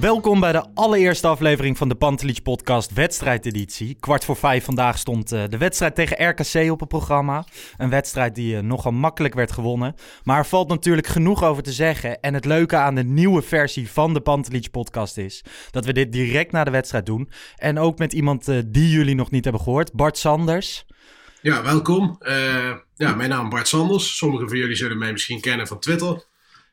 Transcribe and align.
Welkom 0.00 0.40
bij 0.40 0.52
de 0.52 0.64
allereerste 0.74 1.26
aflevering 1.26 1.76
van 1.76 1.88
de 1.88 1.94
Pantelich 1.94 2.42
podcast 2.42 2.92
wedstrijdeditie. 2.92 3.96
Kwart 4.00 4.24
voor 4.24 4.36
vijf 4.36 4.64
vandaag 4.64 4.98
stond 4.98 5.32
eh, 5.32 5.44
de 5.48 5.58
wedstrijd 5.58 5.94
tegen 5.94 6.28
RKC 6.28 6.70
op 6.70 6.80
het 6.80 6.88
programma. 6.88 7.44
Een 7.76 7.90
wedstrijd 7.90 8.34
die 8.34 8.56
eh, 8.56 8.62
nogal 8.62 8.92
makkelijk 8.92 9.34
werd 9.34 9.52
gewonnen. 9.52 9.94
Maar 10.22 10.38
er 10.38 10.46
valt 10.46 10.68
natuurlijk 10.68 11.06
genoeg 11.06 11.44
over 11.44 11.62
te 11.62 11.72
zeggen. 11.72 12.20
En 12.20 12.34
het 12.34 12.44
leuke 12.44 12.76
aan 12.76 12.94
de 12.94 13.04
nieuwe 13.04 13.42
versie 13.42 13.90
van 13.90 14.14
de 14.14 14.20
Pantelich 14.20 14.70
podcast 14.70 15.16
is... 15.16 15.44
dat 15.70 15.84
we 15.84 15.92
dit 15.92 16.12
direct 16.12 16.52
na 16.52 16.64
de 16.64 16.70
wedstrijd 16.70 17.06
doen. 17.06 17.30
En 17.56 17.78
ook 17.78 17.98
met 17.98 18.12
iemand 18.12 18.48
eh, 18.48 18.58
die 18.66 18.90
jullie 18.90 19.14
nog 19.14 19.30
niet 19.30 19.44
hebben 19.44 19.62
gehoord. 19.62 19.92
Bart 19.92 20.18
Sanders. 20.18 20.84
Ja, 21.42 21.62
welkom. 21.62 22.18
Ja, 22.94 23.14
mijn 23.14 23.28
naam 23.28 23.44
is 23.44 23.50
Bart 23.50 23.68
Sanders. 23.68 24.16
Sommigen 24.16 24.48
van 24.48 24.58
jullie 24.58 24.76
zullen 24.76 24.98
mij 24.98 25.12
misschien 25.12 25.40
kennen 25.40 25.66
van 25.66 25.78
Twitter. 25.78 26.24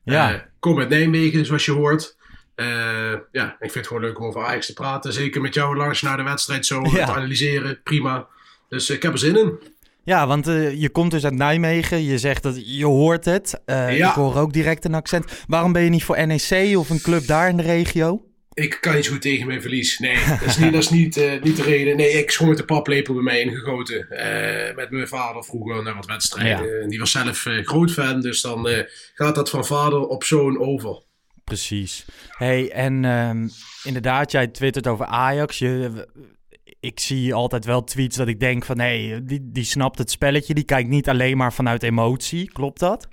Ja. 0.04 0.50
Kom 0.60 0.80
uit 0.80 0.90
Nijmegen, 0.90 1.46
zoals 1.46 1.66
je 1.66 1.72
hoort. 1.72 2.15
Eh, 2.56 3.14
ja, 3.32 3.46
ik 3.52 3.58
vind 3.60 3.74
het 3.74 3.88
gewoon 3.88 4.02
leuk 4.04 4.20
om 4.20 4.26
over 4.26 4.44
Ajax 4.46 4.66
te 4.66 4.74
praten. 4.74 5.14
Zeker 5.14 5.42
met 5.42 5.54
jou, 5.54 5.76
Lars, 5.78 6.02
na 6.02 6.16
de 6.16 6.24
wedstrijd 6.24 6.66
zo 6.66 6.82
Ja. 6.84 7.06
te 7.06 7.12
analyseren. 7.12 7.80
Prima. 7.84 8.28
Dus 8.70 8.90
ik 8.90 9.02
heb 9.04 9.12
er 9.12 9.20
zin 9.20 9.38
in. 9.38 9.60
Ja, 10.04 10.28
want 10.28 10.48
eh, 10.48 10.82
je 10.82 10.90
komt 10.90 11.12
dus 11.12 11.24
uit 11.24 11.34
Nijmegen. 11.34 12.04
Je 12.04 12.18
zegt 12.18 12.44
dat 12.44 12.78
je 12.78 12.86
hoort 12.86 13.26
het. 13.26 13.62
Eh, 13.66 13.98
Ja. 13.98 14.10
Ik 14.10 14.16
hoor 14.16 14.36
ook 14.38 14.54
direct 14.54 14.86
een 14.86 14.94
accent. 14.94 15.44
Waarom 15.48 15.72
ben 15.72 15.82
je 15.84 15.90
niet 15.90 16.04
voor 16.04 16.28
NEC 16.28 16.78
of 16.78 16.90
een 16.90 17.02
club 17.02 17.28
daar 17.28 17.50
in 17.50 17.58
de 17.58 17.64
regio? 17.64 18.26
Ik 18.54 18.78
kan 18.82 18.96
niet 18.96 19.06
zo 19.06 19.12
goed 19.12 19.22
tegen 19.22 19.48
mijn 19.48 19.62
verlies. 19.62 20.00
Nee, 20.00 20.18
dat 20.30 20.42
is 20.42 20.58
niet, 20.58 20.74
dat 20.74 20.82
is 20.82 20.90
niet, 20.90 21.18
eh, 21.18 21.42
niet 21.42 21.56
de 21.56 21.64
reden. 21.64 21.98
Nee, 21.98 22.10
ik 22.12 22.40
met 22.42 22.58
de 22.58 22.66
paplepel 22.66 23.14
bij 23.14 23.24
mij 23.24 23.42
ingegoten. 23.42 24.10
Eh, 24.10 24.76
met 24.76 24.90
mijn 24.90 25.08
vader 25.08 25.44
vroeger 25.44 25.84
naar 25.84 25.96
wat 25.96 26.06
wedstrijden. 26.06 26.82
En 26.82 26.90
die 26.90 27.00
was 27.00 27.12
zelf 27.12 27.46
eh, 27.46 27.66
groot 27.66 27.92
fan. 27.92 28.22
Dus 28.22 28.42
dan 28.42 28.68
eh, 28.68 28.84
gaat 29.14 29.36
dat 29.36 29.50
van 29.50 29.66
vader 29.66 30.08
op 30.08 30.24
zoon 30.24 30.60
over. 30.60 31.02
Precies. 31.46 32.06
Hey, 32.30 32.72
en 32.72 33.06
ehm, 33.06 33.48
inderdaad, 33.84 34.32
jij 34.32 34.48
twittert 34.48 34.88
over 34.88 35.06
Ajax. 35.06 35.60
Je, 35.60 36.08
ik 36.80 37.00
zie 37.00 37.34
altijd 37.34 37.66
wel 37.66 37.84
tweets 37.84 38.18
dat 38.18 38.28
ik 38.28 38.40
denk 38.40 38.66
van... 38.66 38.80
hé, 38.80 39.20
die, 39.24 39.40
die 39.44 39.64
snapt 39.64 39.98
het 39.98 40.12
spelletje. 40.12 40.54
Die 40.54 40.64
kijkt 40.64 40.90
niet 40.90 41.10
alleen 41.10 41.38
maar 41.38 41.54
vanuit 41.54 41.84
emotie. 41.84 42.52
Klopt 42.52 42.80
dat? 42.80 43.08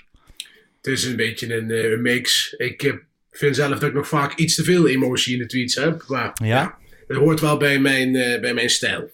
Het 0.77 0.93
is 0.93 1.05
een 1.05 1.17
beetje 1.17 1.55
een, 1.55 1.71
eh, 1.71 1.99
mix. 1.99 2.53
Ik 2.53 2.83
eh, 2.83 2.93
vind 3.31 3.57
zelf 3.57 3.79
dat 3.79 3.89
ik 3.89 3.95
nog 3.95 4.09
vaak 4.09 4.35
iets 4.35 4.55
te 4.55 4.65
veel 4.65 4.89
emotie 4.89 5.33
in 5.33 5.39
de 5.39 5.47
tweets 5.47 5.75
heb. 5.75 6.05
Maar 6.09 6.33
Ja? 6.45 6.47
ja, 6.47 6.79
het 7.07 7.17
hoort 7.17 7.41
wel 7.41 7.57
bij 7.57 7.79
mijn, 7.79 8.17
eh, 8.17 8.41
bij 8.41 8.55
mijn 8.55 8.71
stijl. 8.71 9.11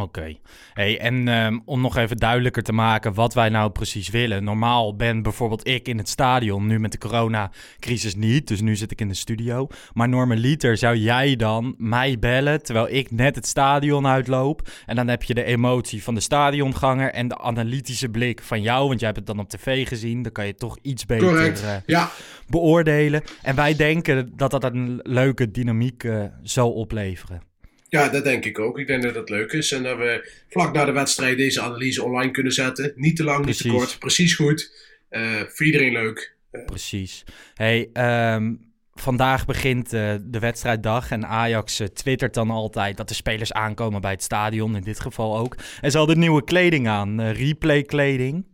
Oké. 0.00 0.36
Hey, 0.72 1.00
en 1.00 1.28
ehm, 1.28 1.58
om 1.64 1.80
nog 1.80 1.96
even 1.96 2.16
duidelijker 2.16 2.62
te 2.62 2.72
maken 2.72 3.14
wat 3.14 3.34
wij 3.34 3.48
nou 3.48 3.70
precies 3.70 4.08
willen. 4.08 4.44
Normaal 4.44 4.96
ben 4.96 5.22
bijvoorbeeld 5.22 5.66
ik 5.66 5.88
in 5.88 5.98
het 5.98 6.08
stadion, 6.08 6.66
nu 6.66 6.78
met 6.78 6.92
de 6.92 6.98
coronacrisis 6.98 8.14
niet. 8.14 8.48
Dus 8.48 8.60
nu 8.60 8.76
zit 8.76 8.90
ik 8.90 9.00
in 9.00 9.08
de 9.08 9.14
studio. 9.14 9.66
Maar 9.92 10.08
normaliter 10.08 10.76
zou 10.76 10.96
jij 10.96 11.36
dan 11.36 11.74
mij 11.78 12.18
bellen 12.18 12.62
terwijl 12.62 12.88
ik 12.88 13.10
net 13.10 13.34
het 13.34 13.46
stadion 13.46 14.06
uitloop. 14.06 14.68
En 14.86 14.96
dan 14.96 15.08
heb 15.08 15.22
je 15.22 15.34
de 15.34 15.44
emotie 15.44 16.02
van 16.02 16.14
de 16.14 16.20
stadionganger 16.20 17.12
en 17.12 17.28
de 17.28 17.38
analytische 17.38 18.08
blik 18.08 18.42
van 18.42 18.62
jou. 18.62 18.88
Want 18.88 19.00
jij 19.00 19.08
hebt 19.08 19.26
het 19.26 19.36
dan 19.36 19.44
op 19.44 19.48
tv 19.48 19.88
gezien. 19.88 20.22
Dan 20.22 20.32
kan 20.32 20.46
je 20.46 20.54
toch 20.54 20.78
iets 20.82 21.06
beter 21.06 21.64
eh, 21.64 21.74
Ja, 21.86 22.10
beoordelen. 22.48 23.22
En 23.42 23.54
wij 23.54 23.76
denken 23.76 24.32
dat 24.36 24.50
dat 24.50 24.64
een 24.64 25.00
leuke 25.02 25.50
dynamiek 25.50 26.04
eh, 26.04 26.24
zal 26.42 26.72
opleveren. 26.72 27.47
Ja, 27.88 28.08
dat 28.08 28.24
denk 28.24 28.44
ik 28.44 28.58
ook. 28.58 28.78
Ik 28.78 28.86
denk 28.86 29.02
dat 29.02 29.14
het 29.14 29.28
leuk 29.28 29.52
is. 29.52 29.72
En 29.72 29.82
dat 29.82 29.96
we 29.96 30.30
vlak 30.48 30.72
na 30.72 30.84
de 30.84 30.92
wedstrijd 30.92 31.36
deze 31.36 31.60
analyse 31.60 32.04
online 32.04 32.30
kunnen 32.30 32.52
zetten. 32.52 32.92
Niet 32.96 33.16
te 33.16 33.24
lang, 33.24 33.46
niet 33.46 33.56
te 33.56 33.68
kort. 33.68 33.98
Precies 33.98 34.34
goed. 34.34 34.72
Eh, 35.08 35.40
voor 35.48 35.66
iedereen 35.66 35.92
leuk. 35.92 36.36
Precies. 36.66 37.24
Hey, 37.54 37.90
ehm, 37.92 38.54
vandaag 38.94 39.46
begint 39.46 39.92
eh, 39.92 40.14
de 40.22 40.38
wedstrijddag 40.38 41.10
en 41.10 41.26
Ajax 41.26 41.80
eh, 41.80 41.86
twittert 41.86 42.34
dan 42.34 42.50
altijd 42.50 42.96
dat 42.96 43.08
de 43.08 43.14
spelers 43.14 43.52
aankomen 43.52 44.00
bij 44.00 44.10
het 44.10 44.22
stadion, 44.22 44.76
in 44.76 44.82
dit 44.82 45.00
geval 45.00 45.38
ook. 45.38 45.56
En 45.80 45.90
ze 45.90 45.98
hadden 45.98 46.18
nieuwe 46.18 46.44
kleding 46.44 46.88
aan, 46.88 47.20
eh, 47.20 47.32
replay 47.32 47.82
kleding. 47.82 48.44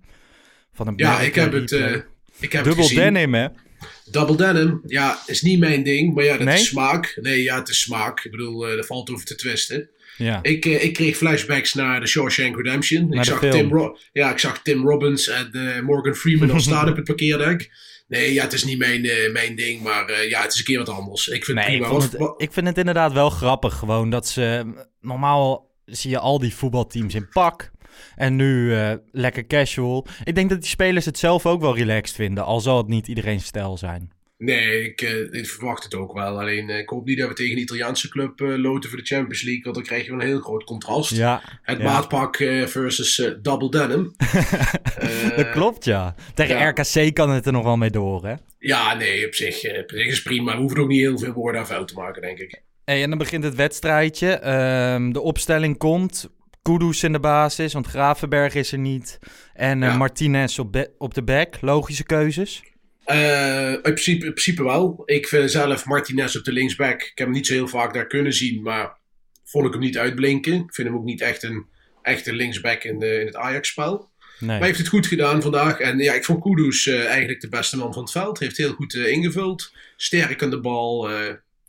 Van 0.72 0.86
een 0.86 0.94
Ja, 0.96 1.20
ik 1.20 1.34
heb 1.34 1.54
eh, 1.54 1.60
het, 1.60 1.72
eh, 1.72 1.92
ik 2.40 2.52
heb 2.52 2.64
het 2.64 2.64
Dubbel 2.64 2.88
denim, 2.88 3.34
hè? 3.34 3.46
Double 4.10 4.36
denim, 4.36 4.80
ja, 4.86 5.18
is 5.26 5.42
niet 5.42 5.58
mijn 5.58 5.82
ding. 5.82 6.14
Maar 6.14 6.24
ja, 6.24 6.36
dat 6.36 6.46
Nee? 6.46 6.54
is 6.54 6.66
smaak. 6.66 7.18
Nee, 7.20 7.42
ja, 7.42 7.58
het 7.58 7.68
is 7.68 7.80
smaak. 7.80 8.24
Ik 8.24 8.30
bedoel, 8.30 8.66
eh 8.68 8.74
daar 8.74 8.84
valt 8.84 9.10
over 9.10 9.24
te 9.24 9.34
twisten. 9.34 9.88
Ja. 10.16 10.38
Ik, 10.42 10.64
eh, 10.66 10.84
ik 10.84 10.92
kreeg 10.92 11.16
flashbacks 11.16 11.74
naar 11.74 12.00
de 12.00 12.06
Shawshank 12.06 12.56
Redemption. 12.56 13.08
Naar 13.08 13.18
ik, 13.18 13.24
zag 13.24 13.38
film. 13.38 13.52
Tim 13.52 13.72
Ro- 13.72 13.96
ja, 14.12 14.30
ik 14.32 14.38
zag 14.38 14.62
Tim 14.62 14.88
Robbins 14.88 15.28
en 15.28 15.50
eh, 15.52 15.80
Morgan 15.82 16.14
Freeman 16.14 16.50
al 16.50 16.60
staan 16.70 16.88
op 16.88 16.96
het 16.96 17.04
parkeerdek. 17.04 17.70
Nee, 18.08 18.32
ja, 18.32 18.42
het 18.42 18.52
is 18.52 18.64
niet 18.64 18.78
mijn, 18.78 19.00
mijn 19.32 19.54
ding, 19.56 19.82
maar 19.82 20.26
ja, 20.28 20.42
het 20.42 20.52
is 20.52 20.58
een 20.58 20.64
keer 20.64 20.78
wat 20.78 20.88
anders. 20.88 21.28
Ik 21.28 21.44
vind 21.44 21.58
Nee, 21.58 21.78
het 21.78 21.86
vond 21.86 22.14
ik 22.36 22.52
vind 22.52 22.66
het 22.66 22.78
inderdaad 22.78 23.12
wel 23.12 23.30
grappig 23.30 23.74
gewoon 23.74 24.10
dat 24.10 24.28
ze... 24.28 24.72
Normaal 25.00 25.70
zie 25.84 26.10
je 26.10 26.18
al 26.18 26.38
die 26.38 26.54
voetbalteams 26.54 27.14
in 27.14 27.28
pak 27.28 27.70
en 28.16 28.36
nu 28.36 28.74
eh, 28.74 28.92
lekker 29.12 29.46
casual. 29.46 30.06
Ik 30.24 30.34
denk 30.34 30.50
dat 30.50 30.60
die 30.60 30.68
spelers 30.68 31.04
het 31.04 31.18
zelf 31.18 31.46
ook 31.46 31.60
wel 31.60 31.76
relaxed 31.76 32.16
vinden, 32.16 32.44
al 32.44 32.60
zal 32.60 32.76
het 32.76 32.88
niet 32.88 33.08
iedereen's 33.08 33.44
stijl 33.44 33.76
zijn. 33.76 34.12
Nee, 34.38 34.84
ik, 34.84 35.00
eh, 35.00 35.32
ik 35.40 35.46
verwacht 35.46 35.84
het 35.84 35.94
ook 35.94 36.12
wel. 36.12 36.40
Alleen 36.40 36.70
eh, 36.70 36.78
ik 36.78 36.88
hoop 36.88 37.04
niet 37.04 37.18
dat 37.18 37.28
we 37.28 37.34
tegen 37.34 37.56
een 37.56 37.62
Italiaanse 37.62 38.08
club 38.08 38.40
eh, 38.40 38.56
loten 38.56 38.90
voor 38.90 38.98
de 38.98 39.04
Champions 39.04 39.42
League, 39.42 39.62
want 39.62 39.74
dan 39.74 39.84
krijg 39.84 40.04
je 40.04 40.10
wel 40.10 40.20
een 40.20 40.26
heel 40.26 40.40
groot 40.40 40.64
contrast. 40.64 41.10
Ja, 41.10 41.42
Het 41.62 41.78
ja. 41.78 41.84
maatpak 41.84 42.36
eh, 42.36 42.66
versus 42.66 43.18
eh, 43.18 43.30
double 43.42 43.70
denim. 43.70 44.12
Eh, 44.94 45.36
dat 45.36 45.50
klopt, 45.50 45.84
ja. 45.84 46.14
Tegen 46.34 46.56
ja. 46.56 46.68
RKC 46.68 47.14
kan 47.14 47.30
het 47.30 47.46
er 47.46 47.52
nog 47.52 47.64
wel 47.64 47.76
mee 47.76 47.90
door, 47.90 48.26
hè? 48.26 48.34
Ja, 48.58 48.94
nee, 48.94 49.26
op 49.26 49.34
zich, 49.34 49.62
eh, 49.62 49.80
op 49.82 49.90
zich 49.90 50.06
is 50.06 50.14
het 50.14 50.22
prima. 50.22 50.52
We 50.52 50.60
hoeven 50.60 50.78
ook 50.78 50.88
niet 50.88 51.00
heel 51.00 51.18
veel 51.18 51.32
woorden 51.32 51.60
aan 51.60 51.66
vuil 51.66 51.84
te 51.84 51.94
maken, 51.94 52.22
denk 52.22 52.38
ik. 52.38 52.62
Hey, 52.84 53.02
en 53.02 53.08
dan 53.08 53.18
begint 53.18 53.44
het 53.44 53.54
wedstrijdje. 53.54 54.28
Ehm, 54.28 55.12
de 55.12 55.20
opstelling 55.20 55.78
komt. 55.78 56.28
Kudus 56.64 57.02
in 57.02 57.12
de 57.12 57.20
basis, 57.20 57.72
want 57.72 57.86
Gravenberg 57.86 58.54
is 58.54 58.72
er 58.72 58.78
niet. 58.78 59.18
En 59.54 59.82
eh, 59.82 59.88
Ja. 59.88 59.96
Martinez 59.96 60.58
op, 60.98 61.14
de 61.14 61.22
back. 61.24 61.60
Logische 61.60 62.04
keuzes. 62.04 62.62
Eh, 63.04 63.72
in, 63.72 63.80
principe, 63.82 64.24
in 64.24 64.30
principe 64.32 64.62
wel. 64.62 65.02
Ik 65.04 65.28
vind 65.28 65.50
zelf 65.50 65.84
Martinez 65.84 66.36
op 66.36 66.44
de 66.44 66.52
linksback. 66.52 67.00
Ik 67.02 67.12
heb 67.14 67.26
hem 67.26 67.30
niet 67.30 67.46
zo 67.46 67.52
heel 67.52 67.68
vaak 67.68 67.94
daar 67.94 68.06
kunnen 68.06 68.32
zien, 68.32 68.62
maar 68.62 68.96
vond 69.44 69.66
ik 69.66 69.72
hem 69.72 69.80
niet 69.80 69.98
uitblinken. 69.98 70.52
Ik 70.54 70.74
vind 70.74 70.88
hem 70.88 70.96
ook 70.96 71.04
niet 71.04 71.20
echt 71.20 71.42
een 71.42 71.66
echte 72.02 72.32
linksback 72.32 72.84
in, 72.84 72.98
de, 72.98 73.20
in 73.20 73.26
het 73.26 73.36
Ajax-spel. 73.36 74.10
Nee. 74.38 74.48
Maar 74.48 74.58
hij 74.58 74.66
heeft 74.66 74.78
het 74.78 74.88
goed 74.88 75.06
gedaan 75.06 75.42
vandaag. 75.42 75.78
En 75.80 75.98
ja, 75.98 76.12
ik 76.14 76.24
vond 76.24 76.42
Kudus 76.42 76.86
eh, 76.86 77.06
eigenlijk 77.06 77.40
de 77.40 77.48
beste 77.48 77.76
man 77.76 77.92
van 77.92 78.02
het 78.02 78.12
veld. 78.12 78.38
Heeft 78.38 78.56
heel 78.56 78.72
goed 78.72 78.94
ingevuld. 78.94 79.72
Sterk 79.96 80.42
aan 80.42 80.50
de 80.50 80.60
bal. 80.60 81.10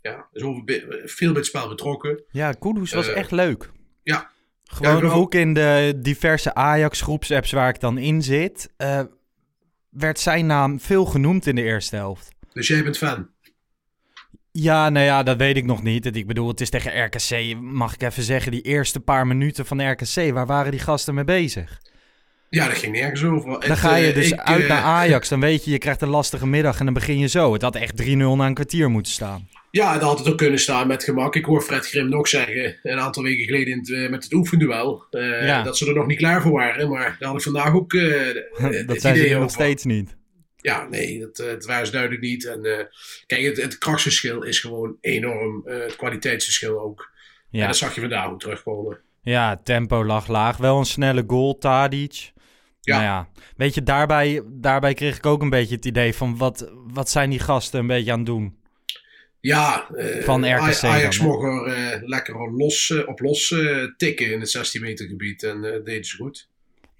ja, 0.02 0.26
is 0.32 0.42
over, 0.42 0.62
veel 1.04 1.28
bij 1.28 1.40
het 1.40 1.46
spel 1.46 1.68
betrokken. 1.68 2.22
Ja, 2.30 2.52
Kudus 2.52 2.92
was 2.92 3.08
echt 3.12 3.30
leuk. 3.30 3.70
ja. 4.02 4.34
Gewoon 4.66 5.04
Ja, 5.04 5.10
ook 5.10 5.34
in 5.34 5.54
de 5.54 5.92
diverse 5.96 6.54
Ajax-groepsapps 6.54 7.52
waar 7.52 7.68
ik 7.68 7.80
dan 7.80 7.98
in 7.98 8.22
zit... 8.22 8.72
eh, 8.76 9.00
werd 9.90 10.18
zijn 10.18 10.46
naam 10.46 10.80
veel 10.80 11.04
genoemd 11.04 11.46
in 11.46 11.54
de 11.54 11.62
eerste 11.62 11.96
helft. 11.96 12.28
Dus 12.52 12.68
jij 12.68 12.82
bent 12.82 12.98
fan. 12.98 13.28
Ja, 14.52 14.88
nou 14.88 15.04
ja, 15.04 15.22
dat 15.22 15.36
weet 15.36 15.56
ik 15.56 15.64
nog 15.64 15.82
niet. 15.82 16.16
Ik 16.16 16.26
bedoel, 16.26 16.48
het 16.48 16.60
is 16.60 16.70
tegen 16.70 17.04
RKC. 17.04 17.56
Mag 17.60 17.94
ik 17.94 18.02
even 18.02 18.22
zeggen, 18.22 18.52
die 18.52 18.60
eerste 18.62 19.00
paar 19.00 19.26
minuten 19.26 19.66
van 19.66 19.90
RKC, 19.90 20.32
waar 20.32 20.46
waren 20.46 20.70
die 20.70 20.80
gasten 20.80 21.14
mee 21.14 21.24
bezig? 21.24 21.80
Ja, 22.50 22.68
dat 22.68 22.76
ging 22.76 22.92
nergens 22.92 23.24
over. 23.24 23.50
Dan 23.50 23.70
Het, 23.70 23.78
ga 23.78 23.96
je 23.96 24.08
eh, 24.08 24.14
dus 24.14 24.30
ik, 24.32 24.38
uit 24.38 24.62
eh, 24.62 24.68
naar 24.68 24.82
Ajax. 24.98 25.28
Dan 25.28 25.40
weet 25.40 25.64
je, 25.64 25.70
je 25.70 25.78
krijgt 25.78 26.02
een 26.02 26.08
lastige 26.08 26.46
middag 26.46 26.78
en 26.78 26.84
dan 26.84 26.94
begin 26.94 27.18
je 27.18 27.26
zo. 27.26 27.52
Het 27.52 27.62
had 27.62 27.74
echt 27.76 28.02
3-0 28.02 28.06
na 28.06 28.46
een 28.46 28.54
kwartier 28.54 28.90
moeten 28.90 29.12
staan. 29.12 29.48
Ja, 29.76 29.92
dat 29.92 30.02
had 30.02 30.18
het 30.18 30.28
ook 30.28 30.36
kunnen 30.38 30.58
staan 30.58 30.86
met 30.86 31.04
gemak. 31.04 31.36
Ik 31.36 31.44
hoor 31.44 31.62
Fred 31.62 31.86
Grim 31.86 32.08
nog 32.08 32.28
zeggen, 32.28 32.76
een 32.82 32.98
aantal 32.98 33.22
weken 33.22 33.44
geleden 33.44 33.72
in 33.72 33.78
het, 33.78 33.92
eh, 33.92 34.08
met 34.10 34.24
het 34.24 34.32
oefenduel, 34.32 35.04
eh, 35.10 35.46
Ja. 35.46 35.62
dat 35.62 35.76
ze 35.78 35.86
er 35.86 35.94
nog 35.94 36.06
niet 36.06 36.18
klaar 36.18 36.42
voor 36.42 36.50
waren. 36.52 36.88
Maar 36.90 37.16
daar 37.18 37.28
had 37.28 37.36
ik 37.36 37.42
vandaag 37.42 37.74
ook 37.74 37.92
eh, 37.92 38.34
dat 38.86 39.00
zijn 39.00 39.16
ze 39.16 39.28
nog 39.38 39.50
steeds 39.50 39.84
niet. 39.84 40.16
Ja, 40.56 40.88
nee, 40.88 41.18
dat, 41.20 41.36
dat 41.36 41.64
waren 41.64 41.86
ze 41.86 41.92
duidelijk 41.92 42.22
niet. 42.22 42.46
En 42.46 42.64
eh, 42.64 42.84
kijk, 43.26 43.42
het, 43.42 43.62
het 43.62 43.78
krachtsverschil 43.78 44.42
is 44.42 44.60
gewoon 44.60 44.96
enorm. 45.00 45.62
eh, 45.66 45.78
het 45.78 45.96
kwaliteitsverschil 45.96 46.80
ook. 46.80 47.10
En 47.50 47.58
Ja. 47.58 47.66
dat 47.66 47.76
zag 47.76 47.94
je 47.94 48.00
vandaag 48.00 48.30
ook 48.30 48.40
terugkomen. 48.40 48.98
ja, 49.22 49.56
tempo 49.64 50.04
lag 50.04 50.26
laag. 50.28 50.56
Wel 50.56 50.78
een 50.78 50.84
snelle 50.84 51.24
goal, 51.26 51.58
Tadic. 51.58 52.32
Ja. 52.80 52.94
Nou 52.94 53.02
ja, 53.04 53.28
weet 53.56 53.74
je, 53.74 53.82
daarbij, 53.82 54.42
daarbij 54.46 54.94
kreeg 54.94 55.16
ik 55.16 55.26
ook 55.26 55.42
een 55.42 55.50
beetje 55.50 55.74
het 55.74 55.84
idee 55.84 56.14
van... 56.14 56.36
Wat, 56.36 56.70
wat 56.92 57.10
zijn 57.10 57.30
die 57.30 57.38
gasten 57.38 57.80
een 57.80 57.86
beetje 57.86 58.12
aan 58.12 58.18
het 58.18 58.26
doen? 58.26 58.56
Ja, 59.46 59.88
eh, 59.90 60.24
Van 60.24 60.44
RKC 60.44 60.60
Aj- 60.82 60.84
Ajax 60.90 61.18
dan, 61.18 61.26
mocht 61.26 61.44
er 61.44 61.64
eh, 61.66 62.08
lekker 62.08 62.52
los, 62.52 62.90
eh, 62.90 63.08
op 63.08 63.20
los 63.20 63.50
eh, 63.50 63.84
tikken 63.96 64.32
in 64.32 64.40
het 64.40 64.50
16 64.50 64.80
meter 64.82 65.06
gebied. 65.06 65.42
En 65.42 65.64
eh 65.64 65.84
deden 65.84 66.04
ze 66.04 66.16
goed. 66.16 66.48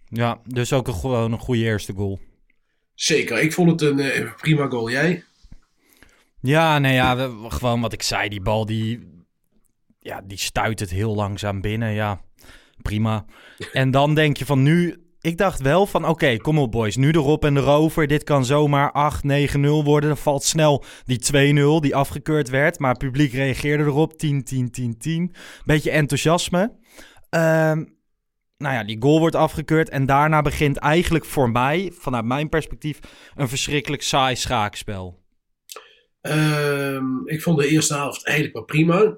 Ja, 0.08 0.40
dus 0.44 0.72
ook 0.72 0.86
een, 0.88 0.94
gewoon 0.94 1.32
een 1.32 1.38
goede 1.38 1.62
eerste 1.62 1.92
goal. 1.92 2.20
Zeker, 2.94 3.38
ik 3.40 3.52
vond 3.52 3.70
het 3.70 3.80
een 3.90 3.98
eh, 4.00 4.32
prima 4.36 4.66
goal. 4.68 4.90
Jij? 4.90 5.24
Ja, 6.40 6.78
nee, 6.78 6.94
ja, 6.94 7.16
we- 7.16 7.50
gewoon 7.50 7.80
wat 7.80 7.92
ik 7.92 8.02
zei. 8.02 8.28
Die 8.28 8.40
bal, 8.42 8.66
die, 8.66 9.08
ja, 10.00 10.20
die 10.24 10.38
stuit 10.38 10.80
het 10.80 10.90
heel 10.90 11.14
langzaam 11.14 11.60
binnen. 11.60 11.92
Ja, 11.92 12.20
prima. 12.82 13.24
En 13.72 13.90
dan 13.90 14.14
denk 14.14 14.36
je 14.36 14.46
van 14.46 14.62
nu... 14.62 14.96
Ik 15.26 15.36
dacht 15.36 15.60
wel 15.60 15.86
van, 15.86 16.06
oké, 16.06 16.36
kom 16.36 16.58
op 16.58 16.72
boys. 16.72 16.96
Nu 16.96 17.10
erop 17.10 17.44
en 17.44 17.56
erover. 17.56 18.06
Dit 18.06 18.24
kan 18.24 18.44
zomaar 18.44 18.92
8, 18.92 19.24
9, 19.24 19.60
0 19.60 19.84
worden. 19.84 20.08
Dan 20.08 20.18
valt 20.18 20.44
snel 20.44 20.84
die 21.04 21.18
2-0 21.18 21.80
die 21.80 21.96
afgekeurd 21.96 22.48
werd. 22.48 22.78
Maar 22.78 22.90
het 22.90 22.98
publiek 22.98 23.32
reageerde 23.32 23.84
erop. 23.84 24.18
10, 24.18 24.44
10, 24.44 24.70
10, 24.70 24.98
10. 24.98 25.34
Beetje 25.64 25.90
enthousiasme. 25.90 26.76
Ehm, 27.30 27.84
nou 28.58 28.74
ja, 28.74 28.84
die 28.84 28.96
goal 29.00 29.18
wordt 29.18 29.34
afgekeurd. 29.34 29.88
En 29.88 30.06
daarna 30.06 30.42
begint 30.42 30.76
eigenlijk 30.76 31.24
voor 31.24 31.50
mij, 31.50 31.92
vanuit 31.98 32.24
mijn 32.24 32.48
perspectief... 32.48 32.98
een 33.34 33.48
verschrikkelijk 33.48 34.02
saai 34.02 34.36
schaakspel. 34.36 35.22
Ehm, 36.20 37.04
ik 37.24 37.42
vond 37.42 37.58
de 37.58 37.68
eerste 37.68 37.94
helft 37.94 38.24
eigenlijk 38.26 38.56
wel 38.56 38.64
prima. 38.64 39.16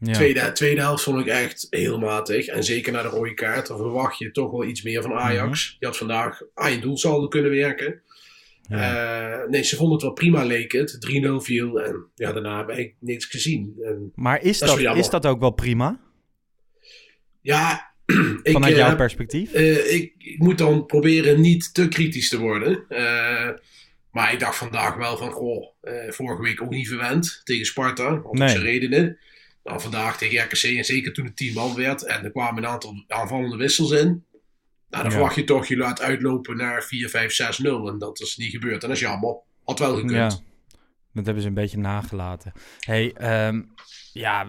Ja. 0.00 0.12
Tweede, 0.12 0.52
tweede 0.52 0.80
helft 0.80 1.02
vond 1.02 1.20
ik 1.20 1.26
echt 1.26 1.66
heel 1.70 1.98
matig. 1.98 2.46
En 2.46 2.64
zeker 2.64 2.92
na 2.92 3.02
de 3.02 3.08
rode 3.08 3.34
kaart, 3.34 3.66
dan 3.66 3.76
verwacht 3.76 4.18
je 4.18 4.30
toch 4.30 4.50
wel 4.50 4.64
iets 4.64 4.82
meer 4.82 5.02
van 5.02 5.12
Ajax. 5.12 5.66
Mhm. 5.68 5.76
Je 5.80 5.86
had 5.86 5.96
vandaag 5.96 6.40
aan 6.54 6.72
je 6.72 6.78
doelsaldo 6.80 7.28
kunnen 7.28 7.50
werken. 7.50 8.00
Eh, 8.68 9.38
nee, 9.48 9.62
ze 9.62 9.76
vonden 9.76 9.94
het 9.94 10.02
wel 10.02 10.12
prima, 10.12 10.44
leek 10.44 10.72
het. 10.72 10.96
3-0 11.00 11.40
viel 11.40 11.80
en 11.80 12.06
ja, 12.14 12.32
daarna 12.32 12.66
heb 12.66 12.78
ik 12.78 12.94
niks 13.00 13.24
gezien. 13.24 13.74
En, 13.82 14.12
Maar 14.14 14.42
is 14.42 14.58
Dat 14.58 14.78
is 14.78 15.08
dat, 15.08 15.24
is 15.24 15.30
ook 15.30 15.40
wel 15.40 15.50
prima? 15.50 16.00
ja, 17.40 17.92
ik, 18.42 18.52
Vanuit 18.52 18.72
eh, 18.72 18.78
jouw 18.78 18.88
heb- 18.88 18.96
perspectief? 18.96 19.52
eh, 19.52 19.94
ik, 19.94 20.12
ik 20.18 20.38
moet 20.38 20.58
dan 20.58 20.86
proberen 20.86 21.40
niet 21.40 21.74
te 21.74 21.88
kritisch 21.88 22.28
te 22.28 22.38
worden. 22.38 22.84
Eh, 22.88 23.48
maar 24.10 24.32
ik 24.32 24.40
dacht 24.40 24.56
vandaag 24.56 24.94
wel 24.96 25.16
van, 25.16 25.30
goh, 25.30 25.66
eh, 25.80 26.10
vorige 26.10 26.42
week 26.42 26.62
ook 26.62 26.70
niet 26.70 26.88
verwend 26.88 27.40
tegen 27.44 27.66
Sparta. 27.66 28.20
Om 28.24 28.38
Nee. 28.38 28.48
zijn 28.48 28.62
redenen. 28.62 29.18
Nou, 29.68 29.80
vandaag 29.80 30.18
tegen 30.18 30.44
RKC 30.44 30.62
en 30.62 30.84
zeker 30.84 31.12
toen 31.12 31.24
het 31.24 31.36
10 31.36 31.52
man 31.52 31.74
werd. 31.74 32.04
En 32.04 32.24
er 32.24 32.30
kwamen 32.30 32.62
een 32.62 32.68
aantal 32.70 33.04
aanvallende 33.08 33.56
wissels 33.56 33.90
in. 33.90 34.06
Nou, 34.06 34.22
dan 35.02 35.04
Ja. 35.04 35.10
verwacht 35.10 35.34
je 35.34 35.44
toch, 35.44 35.66
je 35.66 35.76
laat 35.76 36.00
uitlopen 36.00 36.56
naar 36.56 36.82
4, 36.82 37.08
5, 37.08 37.32
6, 37.32 37.58
0. 37.58 37.88
En 37.88 37.98
dat 37.98 38.20
is 38.20 38.36
niet 38.36 38.50
gebeurd. 38.50 38.82
En 38.82 38.88
dat 38.88 38.96
is 38.96 39.02
jammer. 39.02 39.36
Had 39.64 39.78
wel 39.78 39.94
gekund. 39.94 40.10
Ja, 40.10 40.28
dat 41.12 41.24
hebben 41.24 41.42
ze 41.42 41.48
een 41.48 41.54
beetje 41.54 41.78
nagelaten. 41.78 42.52
hey, 42.80 43.12
ehm, 43.12 43.62
ja, 44.12 44.46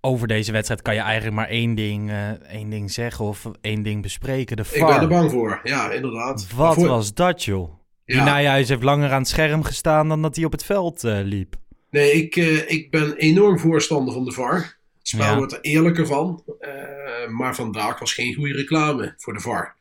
over 0.00 0.28
deze 0.28 0.52
wedstrijd 0.52 0.82
kan 0.82 0.94
je 0.94 1.00
eigenlijk 1.00 1.36
maar 1.36 1.48
één 1.48 1.74
ding, 1.74 2.10
eh, 2.10 2.30
één 2.30 2.70
ding 2.70 2.90
zeggen 2.92 3.24
of 3.24 3.44
één 3.60 3.82
ding 3.82 4.02
bespreken. 4.02 4.56
De 4.56 4.62
Ik 4.72 4.86
ben 4.86 5.00
er 5.00 5.08
bang 5.08 5.30
voor. 5.30 5.60
Ja, 5.62 5.90
inderdaad. 5.90 6.52
Wat 6.52 6.74
Voor- 6.74 6.88
was 6.88 7.14
dat, 7.14 7.44
joh? 7.44 7.72
Die 8.04 8.16
Ja. 8.16 8.24
Nijhuis 8.24 8.68
heeft 8.68 8.82
langer 8.82 9.10
aan 9.12 9.18
het 9.18 9.28
scherm 9.28 9.62
gestaan 9.62 10.08
dan 10.08 10.22
dat 10.22 10.36
hij 10.36 10.44
op 10.44 10.52
het 10.52 10.64
veld 10.64 11.04
eh, 11.04 11.18
liep. 11.22 11.56
Nee, 11.90 12.12
ik, 12.12 12.36
eh, 12.36 12.70
ik 12.70 12.90
ben 12.90 13.16
enorm 13.16 13.58
voorstander 13.58 14.14
van 14.14 14.24
de 14.24 14.32
VAR. 14.32 14.56
Het 14.98 15.08
spel 15.08 15.26
Ja. 15.26 15.36
wordt 15.36 15.52
er 15.52 15.60
eerlijker 15.60 16.06
van. 16.06 16.44
Eh, 16.60 17.28
maar 17.28 17.54
vandaag 17.54 17.98
was 17.98 18.12
geen 18.14 18.34
goede 18.34 18.54
reclame 18.54 19.14
voor 19.16 19.32
de 19.32 19.40
VAR. 19.40 19.76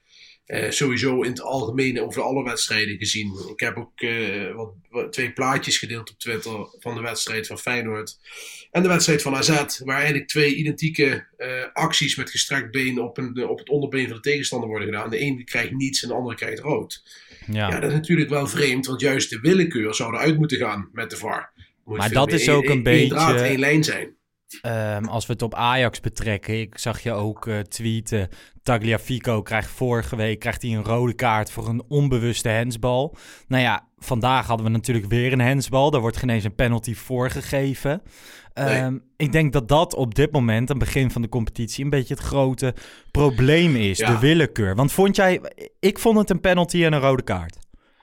Eh, 0.46 0.70
sowieso 0.72 1.22
in 1.22 1.30
het 1.30 1.42
algemeen 1.42 2.02
over 2.02 2.22
alle 2.22 2.44
wedstrijden 2.44 2.98
gezien. 2.98 3.32
Ik 3.54 3.60
heb 3.60 3.78
ook 3.78 3.92
wat, 4.56 4.74
wat- 4.90 5.14
twee 5.14 5.32
plaatjes 5.32 5.78
gedeeld 5.78 6.10
op 6.12 6.20
Twitter 6.20 6.68
van 6.80 6.96
de 6.96 7.02
wedstrijd 7.02 7.48
van 7.48 7.58
Feyenoord. 7.60 8.20
En 8.72 8.82
de 8.84 8.88
wedstrijd 8.90 9.22
van 9.22 9.36
AZ. 9.36 9.80
Waar 9.84 9.96
eigenlijk 9.98 10.28
twee 10.28 10.56
identieke 10.56 11.26
acties 11.74 12.16
met 12.16 12.30
gestrekt 12.30 12.72
been 12.72 13.00
op, 13.02 13.18
een, 13.18 13.48
op 13.48 13.60
het 13.60 13.70
onderbeen 13.70 14.06
van 14.08 14.16
de 14.16 14.22
tegenstander 14.22 14.70
worden 14.70 14.88
gedaan. 14.88 15.10
De 15.10 15.18
ene 15.18 15.44
krijgt 15.44 15.72
niets 15.72 16.02
en 16.04 16.08
de 16.10 16.16
andere 16.16 16.36
krijgt 16.36 16.60
rood. 16.60 17.04
Ja. 17.52 17.70
Ja, 17.70 17.80
dat 17.80 17.90
is 17.90 17.96
natuurlijk 17.98 18.30
wel 18.30 18.48
vreemd. 18.48 18.86
Want 18.86 19.02
juist 19.02 19.30
de 19.30 19.40
willekeur 19.40 19.94
zou 19.96 20.14
eruit 20.14 20.38
moeten 20.38 20.58
gaan 20.58 20.90
met 20.94 21.10
de 21.10 21.18
VAR. 21.18 21.52
Maar 21.96 22.10
dat 22.12 22.32
is 22.32 22.50
ook 22.50 22.64
één- 22.64 22.72
een 22.78 22.86
één 22.86 23.10
beetje- 23.10 23.40
één 23.44 23.60
lijn 23.60 23.84
zijn. 23.84 24.16
Ehm, 24.62 25.06
als 25.06 25.26
we 25.26 25.34
het 25.34 25.42
op 25.42 25.54
Ajax 25.56 26.00
betrekken, 26.00 26.60
ik 26.60 26.78
zag 26.78 27.00
je 27.04 27.12
ook 27.12 27.48
eh, 27.48 27.60
tweeten. 27.60 28.30
Tagliafico 28.64 29.42
krijgt 29.42 29.70
vorige 29.70 30.16
week 30.16 30.40
krijgt 30.40 30.62
hij 30.62 30.72
een 30.72 30.84
rode 30.84 31.14
kaart 31.14 31.52
voor 31.52 31.68
een 31.68 31.84
onbewuste 31.88 32.50
hensbal. 32.50 33.16
Nou 33.48 33.64
ja, 33.64 33.88
vandaag 33.98 34.48
hadden 34.48 34.66
we 34.66 34.72
natuurlijk 34.72 35.06
weer 35.06 35.34
een 35.34 35.42
hensbal. 35.42 35.92
Daar 35.92 36.02
wordt 36.02 36.18
geen 36.18 36.30
eens 36.30 36.44
een 36.44 36.56
penalty 36.56 36.94
voor 36.96 37.30
gegeven. 37.30 38.02
Ehm, 38.54 38.98
Ik 39.18 39.32
denk 39.32 39.54
dat 39.54 39.68
dat 39.68 39.94
op 39.96 40.16
dit 40.16 40.32
moment, 40.32 40.70
aan 40.72 40.78
het 40.78 40.86
begin 40.86 41.12
van 41.12 41.22
de 41.22 41.30
competitie, 41.30 41.84
een 41.84 41.90
beetje 41.90 42.14
het 42.14 42.24
grote 42.24 42.74
probleem 43.12 43.76
is. 43.76 43.98
Ja. 43.98 44.12
De 44.14 44.20
willekeur. 44.20 44.76
Want 44.76 44.92
vond 44.92 45.16
jij, 45.16 45.42
ik 45.80 46.00
vond 46.00 46.18
het 46.18 46.30
een 46.30 46.40
penalty 46.40 46.84
en 46.84 46.94
een 46.94 47.00
rode 47.00 47.24
kaart 47.24 47.58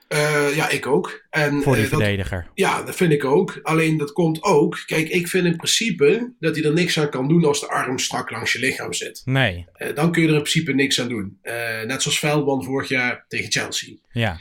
Eh, 0.07 0.55
ja, 0.55 0.69
ik 0.69 0.85
ook. 0.87 1.25
En, 1.29 1.61
voor 1.61 1.75
die 1.75 1.83
eh, 1.83 1.89
dat, 1.91 1.99
verdediger. 1.99 2.47
ja, 2.53 2.83
dat 2.83 2.95
vind 2.95 3.11
ik 3.11 3.25
ook. 3.25 3.59
Alleen 3.63 3.97
dat 3.97 4.11
komt 4.13 4.43
ook. 4.43 4.83
Kijk, 4.85 5.09
ik 5.09 5.27
vind 5.27 5.45
in 5.45 5.55
principe 5.55 6.33
dat 6.39 6.55
hij 6.55 6.65
er 6.65 6.73
niks 6.73 6.99
aan 6.99 7.09
kan 7.09 7.27
doen 7.27 7.45
als 7.45 7.59
de 7.59 7.67
arm 7.67 7.99
strak 7.99 8.29
langs 8.31 8.53
je 8.53 8.59
lichaam 8.59 8.93
zit. 8.93 9.21
Nee, 9.25 9.65
Eh, 9.73 9.95
dan 9.95 10.11
kun 10.11 10.21
je 10.21 10.27
er 10.27 10.33
in 10.33 10.39
principe 10.41 10.73
niks 10.73 11.01
aan 11.01 11.09
doen. 11.09 11.39
Net 11.85 12.01
zoals 12.01 12.19
Veldman 12.19 12.63
vorig 12.63 12.89
jaar 12.89 13.25
tegen 13.27 13.51
Chelsea. 13.51 13.93
ja. 14.11 14.39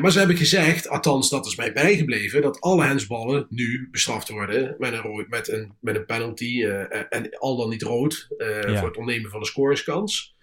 Maar 0.00 0.10
ze 0.12 0.18
hebben 0.18 0.36
gezegd, 0.36 0.88
althans 0.88 1.30
dat 1.30 1.46
is 1.46 1.56
mij 1.56 1.72
bijgebleven, 1.72 2.42
dat 2.42 2.60
alle 2.60 2.84
hensballen 2.84 3.46
nu 3.48 3.88
bestraft 3.90 4.28
worden 4.28 4.74
met 4.78 4.92
een, 4.92 4.98
rood, 5.00 5.28
met 5.28 5.48
een, 5.48 5.72
met 5.80 5.96
een 5.96 6.04
penalty 6.06 6.64
en 7.10 7.38
al 7.38 7.56
dan 7.56 7.68
niet 7.68 7.82
rood 7.82 8.28
Ja. 8.38 8.78
voor 8.78 8.88
het 8.88 8.96
ontnemen 8.96 9.30
van 9.30 9.40
de 9.40 9.46
scoringskans. 9.46 10.34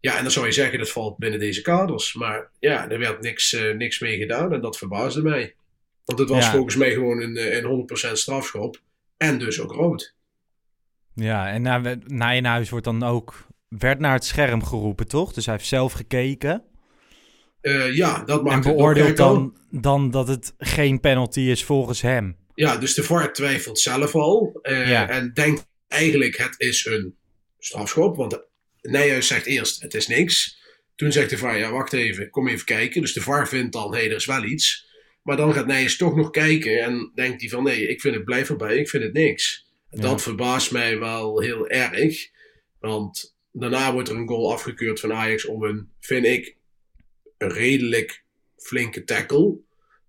Ja, 0.00 0.16
en 0.16 0.22
dan 0.22 0.32
zou 0.32 0.46
je 0.46 0.52
zeggen 0.52 0.78
dat 0.78 0.90
valt 0.90 1.18
binnen 1.18 1.38
deze 1.40 1.62
kaders. 1.62 2.14
Maar 2.14 2.50
ja, 2.58 2.90
er 2.90 2.98
werd 2.98 3.20
niks, 3.20 3.52
eh, 3.52 3.74
niks 3.74 3.98
mee 3.98 4.18
gedaan 4.18 4.52
en 4.52 4.60
dat 4.60 4.78
verbaasde 4.78 5.22
mij. 5.22 5.54
Want 6.04 6.18
het 6.18 6.28
was 6.28 6.44
Ja. 6.44 6.50
volgens 6.50 6.76
mij 6.76 6.92
gewoon 6.92 7.20
een, 7.20 7.36
eh, 7.36 7.56
een 7.56 7.64
100% 7.64 8.18
strafschop 8.18 8.80
en 9.16 9.38
dus 9.38 9.60
ook 9.60 9.72
rood. 9.72 10.14
Ja, 11.14 11.48
en 11.48 11.62
na- 11.62 11.96
Nijenhuis 12.06 12.70
wordt 12.70 12.84
dan 12.84 13.02
ook, 13.02 13.46
werd 13.68 13.98
naar 13.98 14.14
het 14.14 14.24
scherm 14.24 14.64
geroepen, 14.64 15.08
toch? 15.08 15.32
Dus 15.32 15.46
hij 15.46 15.54
heeft 15.54 15.66
zelf 15.68 15.92
gekeken. 15.92 16.62
Eh, 17.60 17.94
ja, 17.96 18.22
dat 18.24 18.42
maakt 18.44 18.66
En 18.66 18.72
beoordeelt 18.76 19.16
dan, 19.16 19.56
dan 19.70 20.10
dat 20.10 20.28
het 20.28 20.54
geen 20.58 21.00
penalty 21.00 21.40
is 21.40 21.64
volgens 21.64 22.00
hem. 22.00 22.36
Ja, 22.54 22.76
dus 22.76 22.94
de 22.94 23.02
VAR 23.02 23.32
twijfelt 23.32 23.78
zelf 23.78 24.14
al. 24.14 24.58
Ja. 24.62 25.08
En 25.08 25.32
denkt 25.32 25.66
eigenlijk 25.88 26.36
het 26.36 26.54
is 26.58 26.84
een 26.86 27.16
strafschop. 27.58 28.16
Want 28.16 28.48
Nijhuis 28.82 29.26
zegt 29.26 29.46
eerst 29.46 29.82
het 29.82 29.94
is 29.94 30.06
niks. 30.06 30.58
Toen 30.94 31.12
zegt 31.12 31.30
de 31.30 31.38
VAR 31.38 31.58
ja 31.58 31.70
wacht 31.70 31.92
even, 31.92 32.30
kom 32.30 32.48
even 32.48 32.64
kijken. 32.64 33.00
Dus 33.00 33.12
de 33.12 33.20
VAR 33.20 33.48
vindt 33.48 33.72
dan 33.72 33.92
hé 33.92 34.00
hey, 34.00 34.10
er 34.10 34.16
is 34.16 34.26
wel 34.26 34.44
iets. 34.44 34.88
Maar 35.22 35.36
dan 35.36 35.54
gaat 35.54 35.66
Nijhuis 35.66 35.96
toch 35.96 36.16
nog 36.16 36.30
kijken 36.30 36.82
en 36.82 37.12
denkt 37.14 37.40
hij 37.40 37.50
van 37.50 37.62
nee 37.62 37.88
ik 37.88 38.00
vind 38.00 38.14
het 38.14 38.24
blijf 38.24 38.50
erbij, 38.50 38.76
ik 38.76 38.88
vind 38.88 39.02
het 39.02 39.12
niks. 39.12 39.68
En 39.90 40.00
Ja. 40.00 40.08
Dat 40.08 40.22
verbaast 40.22 40.70
mij 40.70 40.98
wel 40.98 41.40
heel 41.40 41.68
erg. 41.68 42.28
Want 42.78 43.36
daarna 43.52 43.92
wordt 43.92 44.08
er 44.08 44.16
een 44.16 44.28
goal 44.28 44.52
afgekeurd 44.52 45.00
van 45.00 45.12
Ajax 45.12 45.44
om 45.44 45.62
een, 45.62 45.92
vind 46.00 46.24
ik, 46.24 46.56
een 47.38 47.52
redelijk 47.52 48.24
flinke 48.56 49.04
tackle. 49.04 49.58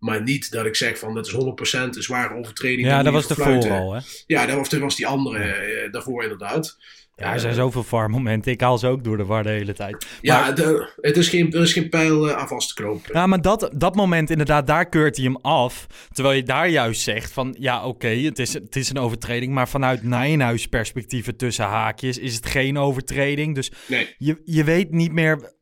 Maar 0.01 0.23
niet 0.23 0.51
dat 0.51 0.65
ik 0.65 0.75
zeg 0.75 0.99
van 0.99 1.13
dat 1.13 1.27
is 1.27 1.33
100% 1.33 1.37
een 1.79 1.93
zware 2.03 2.35
overtreding. 2.35 2.87
Ja, 2.87 3.03
dat 3.03 3.13
was 3.13 3.27
de 3.27 3.35
fluiten. 3.35 3.69
voor 3.69 3.79
al, 3.79 3.93
hè? 3.93 3.99
Ja, 4.27 4.45
dat 4.45 4.55
was, 4.55 4.69
dat 4.69 4.79
was 4.79 4.95
die 4.95 5.07
andere 5.07 5.43
eh, 5.43 5.91
daarvoor 5.91 6.23
inderdaad. 6.23 6.77
Ja, 7.15 7.33
er 7.33 7.39
zijn 7.39 7.53
zoveel 7.53 7.83
VAR-momenten. 7.83 8.51
Ik 8.51 8.61
haal 8.61 8.77
ze 8.77 8.87
ook 8.87 9.03
door 9.03 9.17
de 9.17 9.25
war 9.25 9.43
de 9.43 9.49
hele 9.49 9.73
tijd. 9.73 10.05
Ja, 10.21 10.39
Maar- 10.39 10.55
de, 10.55 10.89
het 11.01 11.17
is 11.17 11.29
geen, 11.29 11.53
er 11.53 11.61
is 11.61 11.73
geen 11.73 11.89
pijl 11.89 12.29
eh, 12.29 12.37
aan 12.37 12.47
vast 12.47 12.67
te 12.67 12.73
knopen. 12.83 13.13
Ja, 13.13 13.27
maar 13.27 13.41
dat, 13.41 13.69
dat 13.75 13.95
moment 13.95 14.29
inderdaad, 14.29 14.67
daar 14.67 14.89
keurt 14.89 15.15
hij 15.15 15.25
hem 15.25 15.35
af. 15.35 15.87
Terwijl 16.11 16.35
je 16.35 16.43
daar 16.43 16.69
juist 16.69 17.01
zegt 17.01 17.31
van, 17.31 17.55
ja 17.59 17.85
oké, 17.85 18.07
het, 18.07 18.39
is, 18.39 18.53
het 18.53 18.75
is 18.75 18.89
een 18.89 18.97
overtreding. 18.99 19.53
Maar 19.53 19.69
vanuit 19.69 20.03
Nijenhuis 20.03 20.67
perspectieven 20.67 21.35
tussen 21.37 21.65
haakjes 21.65 22.17
is 22.17 22.35
het 22.35 22.45
geen 22.45 22.77
overtreding. 22.77 23.55
Dus 23.55 23.71
Nee. 23.87 24.15
je, 24.17 24.41
je 24.45 24.63
weet 24.63 24.91
niet 24.91 25.11
meer... 25.11 25.59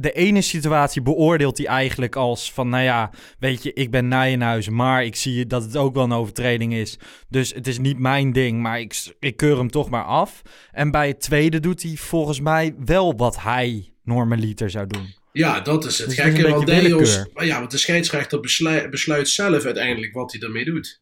De 0.00 0.12
ene 0.12 0.40
situatie 0.40 1.02
beoordeelt 1.02 1.58
hij 1.58 1.66
eigenlijk 1.66 2.16
als 2.16 2.52
van, 2.52 2.68
nou 2.68 2.82
ja, 2.82 3.10
weet 3.38 3.62
je, 3.62 3.72
ik 3.72 3.90
ben 3.90 4.08
Nijenhuis, 4.08 4.68
maar 4.68 5.04
ik 5.04 5.16
zie 5.16 5.46
dat 5.46 5.62
het 5.62 5.76
ook 5.76 5.94
wel 5.94 6.04
een 6.04 6.12
overtreding 6.12 6.74
is. 6.74 6.98
Dus 7.28 7.54
het 7.54 7.66
is 7.66 7.78
niet 7.78 7.98
mijn 7.98 8.32
ding, 8.32 8.60
maar 8.60 8.80
ik, 8.80 9.14
ik 9.18 9.36
keur 9.36 9.56
hem 9.56 9.70
toch 9.70 9.90
maar 9.90 10.04
af. 10.04 10.42
En 10.72 10.90
bij 10.90 11.08
het 11.08 11.20
tweede 11.20 11.60
doet 11.60 11.82
hij 11.82 11.96
volgens 11.96 12.40
mij 12.40 12.74
wel 12.84 13.16
wat 13.16 13.42
hij 13.42 13.92
normaliter 14.02 14.70
zou 14.70 14.86
doen. 14.86 15.14
Ja, 15.32 15.60
dat 15.60 15.84
is 15.84 15.98
het 15.98 16.08
Dus 16.08 16.18
gekke. 16.18 16.48
Want 16.48 16.66
Deos, 16.66 17.24
ja, 17.34 17.58
want 17.58 17.70
de 17.70 17.78
scheidsrechter 17.78 18.40
besluit, 18.40 18.90
besluit 18.90 19.28
zelf 19.28 19.64
uiteindelijk 19.64 20.12
wat 20.12 20.32
hij 20.32 20.40
ermee 20.40 20.64
doet. 20.64 21.00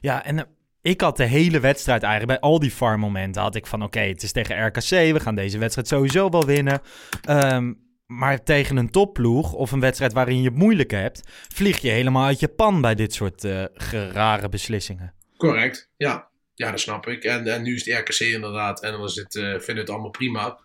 Ja, 0.00 0.24
en 0.24 0.38
eh, 0.38 0.44
ik 0.82 1.00
had 1.00 1.16
de 1.16 1.24
hele 1.24 1.60
wedstrijd 1.60 2.02
eigenlijk, 2.02 2.40
bij 2.40 2.50
al 2.50 2.58
die 2.58 2.72
VAR-momenten, 2.72 3.42
had 3.42 3.54
ik 3.54 3.66
van 3.66 3.82
oké, 3.82 4.00
het 4.00 4.22
is 4.22 4.32
tegen 4.32 4.66
RKC, 4.66 4.88
we 4.88 5.20
gaan 5.20 5.34
deze 5.34 5.58
wedstrijd 5.58 5.88
sowieso 5.88 6.30
wel 6.30 6.46
winnen. 6.46 6.80
Ehm, 7.22 7.72
maar 8.08 8.42
tegen 8.42 8.76
een 8.76 8.90
topploeg 8.90 9.52
of 9.52 9.72
een 9.72 9.80
wedstrijd 9.80 10.12
waarin 10.12 10.38
je 10.42 10.48
het 10.48 10.58
moeilijk 10.58 10.90
hebt, 10.90 11.20
vlieg 11.54 11.78
je 11.78 11.88
helemaal 11.90 12.24
uit 12.24 12.40
je 12.40 12.48
pan 12.48 12.80
bij 12.80 12.94
dit 12.94 13.14
soort 13.14 13.40
ge- 13.74 14.10
rare 14.12 14.48
beslissingen. 14.48 15.14
Correct, 15.36 15.90
ja. 15.96 16.28
Ja, 16.54 16.70
dat 16.70 16.80
snap 16.80 17.06
ik. 17.06 17.24
En, 17.24 17.46
en 17.46 17.62
nu 17.62 17.74
is 17.74 17.84
het 17.84 17.98
RKC 17.98 18.20
inderdaad. 18.20 18.82
En 18.82 18.92
dan 18.92 19.04
is 19.04 19.14
het, 19.14 19.36
eh 19.36 19.58
vind 19.58 19.78
het 19.78 19.90
allemaal 19.90 20.10
prima. 20.10 20.58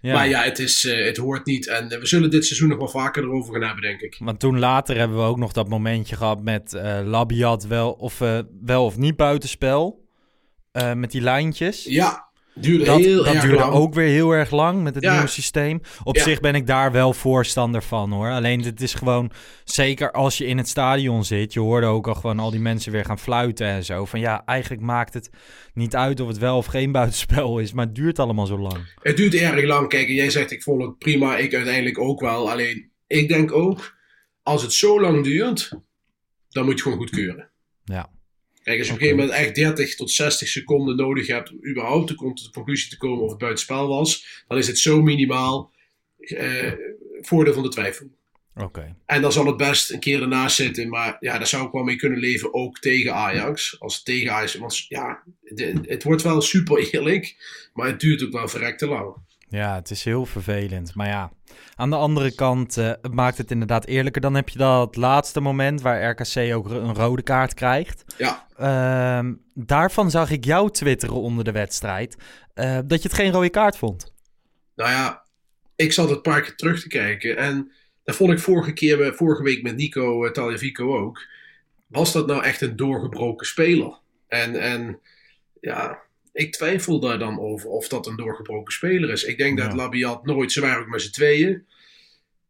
Ja. 0.00 0.12
Maar 0.14 0.28
ja, 0.28 0.42
het, 0.42 0.58
is, 0.58 0.84
eh, 0.84 1.04
het 1.04 1.16
hoort 1.16 1.46
niet. 1.46 1.68
En 1.68 1.88
we 1.88 2.06
zullen 2.06 2.30
dit 2.30 2.44
seizoen 2.46 2.68
nog 2.68 2.78
wel 2.78 2.88
vaker 2.88 3.22
erover 3.22 3.52
gaan 3.52 3.62
hebben, 3.62 3.82
denk 3.82 4.00
ik. 4.00 4.16
Want 4.18 4.40
toen 4.40 4.58
later 4.58 4.96
hebben 4.96 5.16
we 5.16 5.22
ook 5.22 5.38
nog 5.38 5.52
dat 5.52 5.68
momentje 5.68 6.16
gehad 6.16 6.42
met 6.42 6.74
eh 6.74 7.00
Labiat 7.04 7.66
wel 7.66 7.92
of, 7.92 8.18
wel 8.60 8.84
of 8.84 8.96
niet 8.96 9.16
buitenspel. 9.16 10.06
Met 10.94 11.10
die 11.10 11.20
lijntjes. 11.20 11.84
Ja, 11.84 12.27
duurde 12.60 12.84
Dat, 12.84 12.98
heel 13.00 13.24
dat 13.24 13.34
erg 13.34 13.42
duurde 13.42 13.58
lang. 13.58 13.72
ook 13.72 13.94
weer 13.94 14.08
heel 14.08 14.30
erg 14.30 14.50
lang 14.50 14.82
met 14.82 14.94
het 14.94 15.04
Ja. 15.04 15.12
nieuwe 15.12 15.26
systeem. 15.28 15.80
Op 16.04 16.16
Ja. 16.16 16.22
zich 16.22 16.40
ben 16.40 16.54
ik 16.54 16.66
daar 16.66 16.92
wel 16.92 17.12
voorstander 17.12 17.82
van 17.82 18.12
hoor. 18.12 18.30
Alleen 18.30 18.62
het 18.62 18.80
is 18.80 18.94
gewoon, 18.94 19.30
zeker 19.64 20.12
als 20.12 20.38
je 20.38 20.46
in 20.46 20.56
het 20.58 20.68
stadion 20.68 21.24
zit, 21.24 21.52
je 21.52 21.60
hoorde 21.60 21.86
ook 21.86 22.06
al 22.08 22.14
gewoon 22.14 22.38
al 22.38 22.50
die 22.50 22.60
mensen 22.60 22.92
weer 22.92 23.04
gaan 23.04 23.18
fluiten 23.18 23.66
en 23.66 23.84
zo. 23.84 24.04
Van 24.04 24.20
ja, 24.20 24.42
eigenlijk 24.44 24.82
maakt 24.82 25.14
het 25.14 25.30
niet 25.74 25.96
uit 25.96 26.20
of 26.20 26.28
het 26.28 26.38
wel 26.38 26.56
of 26.56 26.66
geen 26.66 26.92
buitenspel 27.00 27.58
is, 27.58 27.72
maar 27.72 27.86
het 27.86 27.94
duurt 27.94 28.18
allemaal 28.18 28.46
zo 28.46 28.58
lang. 28.58 28.94
Het 29.02 29.16
duurt 29.16 29.34
erg 29.34 29.64
lang. 29.64 29.88
Kijk, 29.88 30.08
en 30.08 30.14
jij 30.14 30.30
zegt 30.30 30.50
ik 30.50 30.62
vond 30.62 30.82
het 30.82 30.98
prima. 30.98 31.36
Ik 31.36 31.54
uiteindelijk 31.54 31.98
ook 31.98 32.20
wel. 32.20 32.50
Alleen, 32.50 32.90
ik 33.06 33.28
denk 33.28 33.52
ook, 33.52 33.96
als 34.42 34.62
het 34.62 34.72
zo 34.72 35.00
lang 35.00 35.24
duurt, 35.24 35.72
dan 36.48 36.64
moet 36.64 36.76
je 36.76 36.82
gewoon 36.82 36.98
goedkeuren. 36.98 37.50
Ja. 37.84 38.10
Kijk, 38.68 38.78
als 38.78 38.88
je 38.88 38.94
op 38.94 39.00
een 39.00 39.06
gegeven 39.06 39.26
moment 39.26 39.46
echt 39.46 39.54
30 39.54 39.94
tot 39.96 40.10
60 40.10 40.48
seconden 40.48 40.96
nodig 40.96 41.26
hebt 41.26 41.50
om 41.50 41.58
überhaupt 41.68 42.06
te- 42.06 42.14
tot 42.14 42.44
de 42.44 42.50
conclusie 42.50 42.90
te 42.90 42.96
komen 42.96 43.24
of 43.24 43.30
het 43.30 43.38
buitenspel 43.38 43.88
was, 43.88 44.42
dan 44.48 44.58
is 44.58 44.66
het 44.66 44.78
zo 44.78 45.02
minimaal 45.02 45.72
eh, 46.18 46.72
voordeel 47.20 47.54
van 47.54 47.62
de 47.62 47.68
twijfel. 47.68 48.06
Oké. 48.56 48.96
En 49.06 49.22
dan 49.22 49.32
zal 49.32 49.46
het 49.46 49.56
best 49.56 49.90
een 49.90 50.00
keer 50.00 50.22
ernaast 50.22 50.56
zitten. 50.56 50.88
Maar 50.88 51.16
ja, 51.20 51.38
daar 51.38 51.46
zou 51.46 51.66
ik 51.66 51.72
wel 51.72 51.82
mee 51.82 51.96
kunnen 51.96 52.18
leven, 52.18 52.54
ook 52.54 52.78
tegen 52.78 53.14
Ajax. 53.14 53.80
Als 53.80 54.02
tegen 54.02 54.32
Ajax. 54.32 54.54
Want 54.54 54.84
ja, 54.88 55.22
de- 55.40 55.80
het 55.86 56.02
wordt 56.02 56.22
wel 56.22 56.40
super 56.40 56.78
eerlijk. 56.92 57.36
Maar 57.74 57.86
het 57.86 58.00
duurt 58.00 58.24
ook 58.24 58.32
wel 58.32 58.48
verrekte 58.48 58.86
lang. 58.86 59.14
Ja, 59.50 59.74
het 59.74 59.90
is 59.90 60.04
heel 60.04 60.26
vervelend. 60.26 60.94
Maar 60.94 61.06
ja, 61.06 61.30
aan 61.74 61.90
de 61.90 61.96
andere 61.96 62.34
kant, 62.34 62.76
eh, 62.76 62.86
het 62.86 63.14
maakt 63.14 63.38
het 63.38 63.50
inderdaad 63.50 63.86
eerlijker. 63.86 64.20
Dan 64.20 64.34
heb 64.34 64.48
je 64.48 64.58
dat 64.58 64.96
laatste 64.96 65.40
moment 65.40 65.80
waar 65.80 66.10
RKC 66.10 66.54
ook 66.54 66.70
een 66.70 66.94
rode 66.94 67.22
kaart 67.22 67.54
krijgt. 67.54 68.04
Ja, 68.16 68.46
Ehm, 68.58 69.34
daarvan 69.54 70.10
zag 70.10 70.30
ik 70.30 70.44
jou 70.44 70.70
twitteren 70.70 71.14
onder 71.14 71.44
de 71.44 71.52
wedstrijd 71.52 72.16
eh, 72.54 72.78
dat 72.86 73.02
je 73.02 73.08
het 73.08 73.16
geen 73.18 73.32
rode 73.32 73.50
kaart 73.50 73.76
vond. 73.76 74.12
nou 74.74 74.90
ja, 74.90 75.22
ik 75.76 75.92
zat 75.92 76.10
het 76.10 76.22
paar 76.22 76.40
keer 76.40 76.54
terug 76.54 76.80
te 76.80 76.88
kijken. 76.88 77.36
En 77.36 77.72
dat 78.04 78.16
vond 78.16 78.32
ik 78.32 78.38
vorige, 78.38 78.72
keer, 78.72 79.14
vorige 79.14 79.42
week 79.42 79.62
met 79.62 79.76
Nico 79.76 80.24
uh, 80.24 80.30
Taljevico 80.30 80.98
ook. 80.98 81.26
Was 81.86 82.12
dat 82.12 82.26
nou 82.26 82.42
echt 82.42 82.60
een 82.60 82.76
doorgebroken 82.76 83.46
speler? 83.46 83.98
En, 84.28 84.60
en 84.60 85.00
ja, 85.60 85.98
ik 86.32 86.52
twijfel 86.52 87.00
daar 87.00 87.18
dan 87.18 87.40
over 87.40 87.68
of 87.70 87.88
dat 87.88 88.06
een 88.06 88.16
doorgebroken 88.16 88.72
speler 88.72 89.10
is. 89.10 89.24
Ik 89.24 89.38
denk 89.38 89.58
Ja. 89.58 89.64
dat 89.66 89.76
Labiat 89.76 90.24
nooit, 90.26 90.52
ze 90.52 90.60
waren 90.60 90.80
ook 90.82 90.88
met 90.88 91.02
z'n 91.02 91.10
tweeën. 91.10 91.66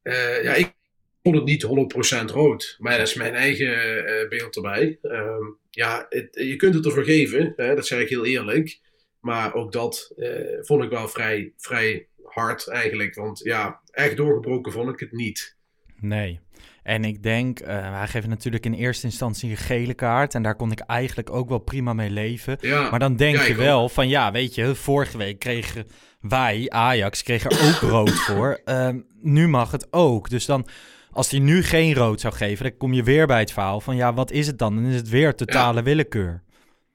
Eh, 0.03 0.43
ja, 0.43 0.55
ik 0.55 0.75
vond 1.23 1.35
het 1.37 1.45
niet 1.45 1.63
100% 1.63 2.31
rood. 2.31 2.77
Maar 2.79 2.99
dat 2.99 3.07
is 3.07 3.15
mijn 3.15 3.35
eigen 3.35 4.07
eh, 4.07 4.29
beeld 4.29 4.57
erbij. 4.57 4.99
Ehm, 5.03 5.45
ja, 5.71 6.07
het- 6.09 6.29
je 6.33 6.57
kunt 6.57 6.75
het 6.75 6.87
ervoor 6.87 7.05
geven, 7.05 7.53
hè, 7.57 7.75
dat 7.75 7.87
zeg 7.87 8.01
ik 8.01 8.09
heel 8.09 8.25
eerlijk. 8.25 8.81
Maar 9.21 9.55
ook 9.55 9.73
dat 9.73 10.13
eh, 10.17 10.59
vond 10.61 10.85
ik 10.85 10.91
wel 10.91 11.09
vrij, 11.09 11.53
vrij 11.57 12.07
hard 12.23 12.69
eigenlijk. 12.69 13.15
Want 13.15 13.41
ja, 13.45 13.81
echt 13.91 14.17
doorgebroken 14.17 14.73
vond 14.73 14.93
ik 14.93 15.01
het 15.01 15.13
niet. 15.13 15.57
Nee. 16.01 16.41
En 16.83 17.05
ik 17.05 17.23
denk, 17.23 17.59
eh, 17.61 17.97
hij 17.97 18.09
geeft 18.09 18.27
natuurlijk 18.27 18.65
in 18.65 18.73
eerste 18.75 19.07
instantie 19.07 19.51
een 19.51 19.57
gele 19.57 19.95
kaart. 19.95 20.35
En 20.35 20.43
daar 20.43 20.55
kon 20.57 20.73
ik 20.73 20.81
eigenlijk 20.81 21.31
ook 21.31 21.49
wel 21.49 21.59
prima 21.59 21.93
mee 21.93 22.11
leven. 22.11 22.57
Ja, 22.61 22.91
Maar 22.91 22.99
dan 22.99 23.17
denk 23.17 23.37
Ja, 23.37 23.43
je 23.45 23.55
wel 23.55 23.89
van 23.89 24.09
ja, 24.09 24.33
weet 24.33 24.55
je, 24.55 24.75
vorige 24.75 25.19
week 25.19 25.39
kregen 25.39 25.87
wij, 26.21 26.67
Ajax, 26.69 27.23
kreeg 27.23 27.45
er 27.45 27.67
ook 27.69 27.91
rood 27.91 28.15
voor. 28.27 28.61
Ehm, 28.65 29.01
nu 29.21 29.49
mag 29.49 29.71
het 29.71 29.87
ook. 29.91 30.31
Dus 30.31 30.45
dan, 30.47 30.67
als 31.11 31.31
hij 31.31 31.41
nu 31.41 31.63
geen 31.63 31.95
rood 31.95 32.21
zou 32.21 32.35
geven, 32.35 32.65
dan 32.65 32.77
kom 32.77 32.93
je 32.93 33.03
weer 33.03 33.27
bij 33.27 33.41
het 33.41 33.53
verhaal 33.53 33.81
van 33.81 33.97
ja, 33.97 34.15
wat 34.15 34.31
is 34.31 34.47
het 34.47 34.59
dan? 34.59 34.75
Dan 34.75 34.85
is 34.85 34.95
het 34.97 35.09
weer 35.09 35.35
totale 35.35 35.83
willekeur. 35.83 36.43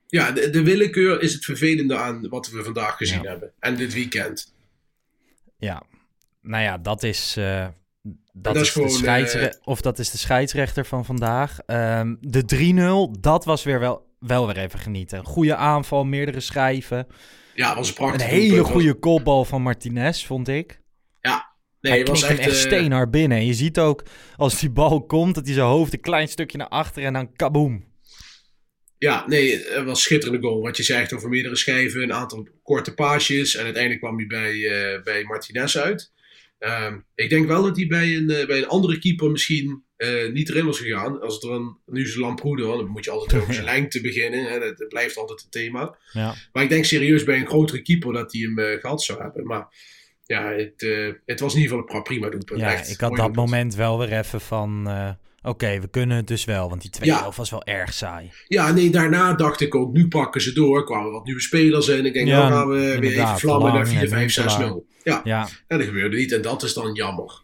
ja 0.08 0.32
de, 0.32 0.50
de 0.50 0.64
willekeur 0.64 1.22
is 1.22 1.34
het 1.34 1.46
vervelende 1.46 1.98
aan 1.98 2.30
wat 2.30 2.50
we 2.50 2.64
vandaag 2.64 2.98
gezien 2.98 3.26
hebben. 3.28 3.52
En 3.60 3.76
dit 3.76 3.94
weekend. 3.94 4.54
Ja, 5.58 5.84
nou 6.42 6.64
ja, 6.64 6.78
dat 6.78 7.04
is. 7.04 7.38
eh, 7.38 7.68
dat, 8.04 8.54
dat 8.54 8.56
is, 8.56 8.62
is 8.62 8.74
de 8.74 8.90
scheidsre- 8.90 9.46
eh, 9.46 9.60
of 9.64 9.82
dat 9.82 10.00
is 10.00 10.12
de 10.12 10.18
scheidsrechter 10.18 10.86
van 10.86 11.06
vandaag. 11.06 11.60
Ehm, 11.66 12.16
de 12.20 12.46
3-0, 12.46 13.16
dat 13.20 13.46
was 13.46 13.64
weer 13.64 13.80
wel, 13.80 14.08
wel 14.20 14.48
weer 14.48 14.58
even 14.58 14.80
genieten. 14.80 15.18
Een 15.18 15.26
goede 15.26 15.56
aanval, 15.56 16.04
meerdere 16.04 16.40
schijven. 16.40 17.08
Ja, 17.54 17.76
was 17.76 17.88
een 17.88 17.94
Een 17.94 18.06
prachtig 18.06 18.28
hele 18.28 18.64
goede 18.64 18.94
kopbal 18.94 19.46
van 19.46 19.62
Martinez, 19.62 20.26
vond 20.26 20.48
ik. 20.48 20.82
Nee, 21.84 21.92
hij 21.92 22.06
was 22.06 22.22
echt, 22.22 22.30
hem 22.30 22.40
echt 22.40 22.50
eh, 22.50 22.56
steenhard 22.56 23.12
binnen. 23.12 23.38
En 23.38 23.46
je 23.46 23.54
ziet 23.54 23.80
ook, 23.80 24.04
als 24.36 24.60
die 24.60 24.70
bal 24.70 25.06
komt, 25.06 25.36
dat 25.36 25.46
hij 25.46 25.54
zijn 25.54 25.66
hoofd 25.68 25.94
een 25.94 26.00
klein 26.00 26.28
stukje 26.28 26.58
naar 26.58 26.68
achter 26.68 27.04
en 27.04 27.14
dan 27.14 27.34
kaboom. 27.34 27.86
Ja, 28.98 29.28
nee, 29.28 29.66
het 29.66 29.86
was 29.86 30.02
schitterende 30.02 30.48
goal. 30.48 30.62
Wat 30.62 30.78
je 30.78 30.84
zegt 30.84 31.14
over 31.14 31.30
meerdere 31.30 31.56
schijven, 31.56 32.02
een 32.02 32.14
aantal 32.14 32.48
korte 32.62 32.94
paasjes. 32.94 33.56
En 33.56 33.64
uiteindelijk 33.64 34.02
kwam 34.02 34.18
hij 34.18 34.28
bij, 34.28 34.52
eh, 34.52 35.04
bij 35.04 35.24
Martinez 35.24 35.76
uit. 35.78 36.12
Ehm, 36.64 36.98
ik 37.16 37.30
denk 37.30 37.48
wel 37.48 37.64
dat 37.64 37.76
hij 37.76 37.88
bij 37.88 38.16
een, 38.16 38.30
eh, 38.30 38.48
bij 38.48 38.58
een 38.58 38.68
andere 38.68 39.00
keeper 39.00 39.32
misschien 39.32 39.84
eh, 39.96 40.32
niet 40.32 40.50
erin 40.50 40.66
was 40.66 40.78
gegaan. 40.80 41.22
Als 41.22 41.34
het 41.34 41.44
er 41.44 41.52
een, 41.52 41.78
nu 41.86 42.02
is 42.02 42.16
Lamproede, 42.16 42.62
dan 42.64 42.88
moet 42.88 43.06
je 43.06 43.12
altijd 43.12 43.42
over 43.42 43.54
zijn 43.54 43.66
lengte 43.74 44.02
beginnen. 44.02 44.44
Hè, 44.46 44.60
dat, 44.60 44.78
dat 44.78 44.88
blijft 44.88 45.18
altijd 45.18 45.42
een 45.44 45.50
thema. 45.50 45.98
Ja. 46.12 46.34
Maar 46.54 46.64
ik 46.64 46.70
denk 46.70 46.86
serieus 46.86 47.24
bij 47.24 47.40
een 47.40 47.48
grotere 47.48 47.82
keeper 47.82 48.14
dat 48.14 48.32
hij 48.32 48.42
hem 48.42 48.60
eh, 48.60 48.80
gehad 48.80 49.04
zou 49.04 49.22
hebben. 49.22 49.46
Maar 49.46 49.68
ja, 50.24 50.52
het, 50.52 50.88
het 51.26 51.40
was 51.40 51.54
in 51.56 51.62
ieder 51.62 51.78
geval 51.78 51.96
een 51.96 52.04
prima 52.04 52.30
doelpunt. 52.30 52.60
Ja, 52.60 52.74
Echt 52.74 52.90
ik 52.90 53.00
had 53.00 53.16
dat 53.16 53.36
moment 53.36 53.76
wel 53.76 54.00
weer 54.00 54.18
even 54.18 54.42
van... 54.42 54.90
Oké, 55.42 55.80
we 55.80 55.88
kunnen 55.90 56.18
het 56.18 56.28
dus 56.28 56.46
wel, 56.46 56.70
want 56.70 56.82
die 56.82 56.90
tweede 56.92 57.16
Ja. 57.16 57.22
helft 57.22 57.38
was 57.38 57.50
wel 57.50 57.64
erg 57.64 57.94
saai. 57.94 58.32
Ja, 58.48 58.72
nee, 58.72 58.90
daarna 58.90 59.34
dacht 59.34 59.62
ik 59.62 59.76
ook, 59.76 59.94
nu 59.94 60.08
pakken 60.08 60.42
ze 60.42 60.54
door. 60.54 60.86
kwamen 60.86 61.12
wat 61.12 61.26
nieuwe 61.26 61.42
spelers 61.42 61.88
in. 61.88 62.06
Ik 62.06 62.14
denk, 62.14 62.28
Ja, 62.28 62.38
nou 62.38 62.52
gaan 62.52 62.70
we 62.70 63.00
weer 63.00 63.12
even 63.12 63.40
vlammen 63.40 63.74
naar 63.74 63.84
Lang 63.84 63.88
4, 63.88 64.02
en 64.02 64.10
5, 64.10 64.32
6, 64.32 64.44
Huntelaar. 64.44 64.70
0. 64.70 64.86
Ja, 65.04 65.22
Ja, 65.24 65.48
en 65.68 65.78
dat 65.78 65.88
gebeurde 65.88 66.18
niet. 66.18 66.32
En 66.32 66.42
dat 66.42 66.64
is 66.64 66.74
dan 66.74 66.94
jammer. 66.94 67.42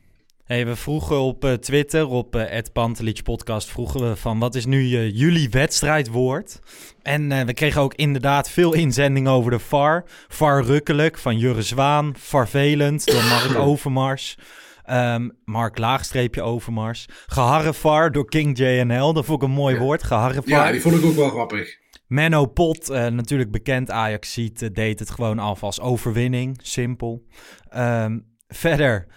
Hey, 0.49 0.65
we 0.65 0.75
vroegen 0.75 1.19
op 1.19 1.45
eh, 1.45 1.53
Twitter, 1.53 2.07
op 2.07 2.35
uh, 2.35 2.59
Pantelich 2.73 3.23
podcast, 3.23 3.69
vroegen 3.69 4.09
we 4.09 4.15
van 4.15 4.39
wat 4.39 4.55
is 4.55 4.65
nu 4.65 4.95
eh, 4.95 5.15
jullie 5.15 5.49
wedstrijdwoord? 5.49 6.59
En 7.01 7.45
we 7.45 7.53
kregen 7.53 7.81
ook 7.81 7.93
inderdaad 7.93 8.49
veel 8.49 8.73
inzendingen 8.73 9.31
over 9.31 9.51
de 9.51 9.59
VAR. 9.59 10.03
VAR 10.27 10.63
rukkelijk 10.63 11.17
van 11.17 11.37
Jurre 11.37 11.61
Zwaan, 11.61 12.13
Varvelend 12.17 13.05
door 13.05 13.23
Mark 13.23 13.57
Overmars. 13.67 14.37
Ehm, 14.83 15.29
Mark 15.45 15.77
Laagstreepje 15.77 16.41
Overmars. 16.41 17.05
Geharrevar 17.27 18.11
door 18.11 18.25
King 18.29 18.57
JNL, 18.57 19.13
dat 19.13 19.25
vond 19.25 19.41
ik 19.41 19.47
een 19.47 19.55
mooi 19.55 19.77
woord, 19.77 20.03
geharrevar. 20.03 20.49
Ja, 20.49 20.71
die 20.71 20.81
vond 20.81 20.95
ik 20.95 21.05
ook 21.05 21.15
wel 21.15 21.29
grappig. 21.29 21.77
Menno 22.09 22.45
Pot, 22.45 22.89
eh, 22.89 23.07
natuurlijk 23.07 23.51
bekend 23.51 23.91
Ajax 23.91 24.33
ziet, 24.33 24.61
eh, 24.61 24.69
deed 24.73 24.99
het 24.99 25.09
gewoon 25.09 25.39
af 25.39 25.63
als 25.63 25.79
overwinning. 25.79 26.59
Simpel. 26.61 27.25
Ehm, 27.69 28.19
verder, 28.47 29.07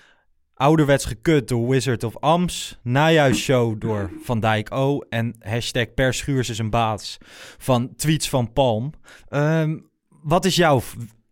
ouderwets 0.54 1.04
gekut 1.04 1.49
door 1.49 1.68
Wizard 1.68 2.04
of 2.04 2.18
Ams. 2.18 2.78
Najuisshow 2.82 3.80
door 3.80 4.11
Van 4.22 4.40
Dijk 4.40 4.72
O. 4.72 4.99
En 4.99 5.37
hashtag 5.38 5.94
per 5.94 6.14
schuurs 6.14 6.49
is 6.49 6.58
een 6.58 6.70
baas 6.70 7.18
van 7.58 7.94
tweets 7.96 8.28
van 8.28 8.52
Palm. 8.52 8.92
Ehm, 9.28 9.78
wat 10.08 10.44
is 10.44 10.56
jouw 10.56 10.82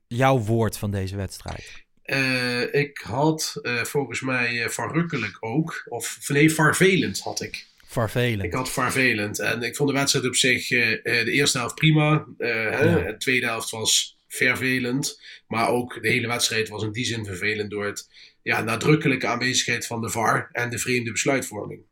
jouw 0.07 0.38
woord 0.38 0.79
van 0.79 0.90
deze 0.90 1.17
wedstrijd? 1.17 1.85
Uh, 2.05 2.75
ik 2.75 2.99
had 2.99 3.61
volgens 3.83 4.21
mij 4.21 4.71
verrukkelijk 4.71 5.37
ook. 5.40 5.87
Of 5.88 6.29
nee, 6.29 6.52
vervelend 6.52 7.21
had 7.21 7.40
ik. 7.40 7.70
Vervelend. 7.91 8.43
Ik 8.43 8.53
had 8.53 8.71
vervelend. 8.71 9.39
En 9.39 9.63
ik 9.63 9.77
vond 9.77 9.89
de 9.89 9.95
wedstrijd 9.95 10.27
op 10.27 10.35
zich 10.35 10.69
de 10.69 11.31
eerste 11.31 11.59
helft 11.59 11.75
prima. 11.75 12.27
Ja. 12.39 12.81
De 12.81 13.15
tweede 13.19 13.47
helft 13.47 13.71
was 13.71 14.19
vervelend. 14.29 15.21
Maar 15.47 15.69
ook 15.69 16.03
de 16.03 16.09
hele 16.09 16.27
wedstrijd 16.27 16.69
was 16.69 16.83
in 16.83 16.93
die 16.93 17.05
zin 17.05 17.25
vervelend 17.25 17.71
door 17.71 17.85
het 17.85 18.09
ja, 18.43 18.61
nadrukkelijke 18.61 19.27
aanwezigheid 19.27 19.87
van 19.87 20.01
de 20.01 20.09
VAR 20.09 20.49
en 20.53 20.71
de 20.71 20.79
vreemde 20.79 21.13
besluitvorming. 21.13 21.83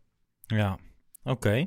Ja, 0.47 0.78
oké. 1.25 1.67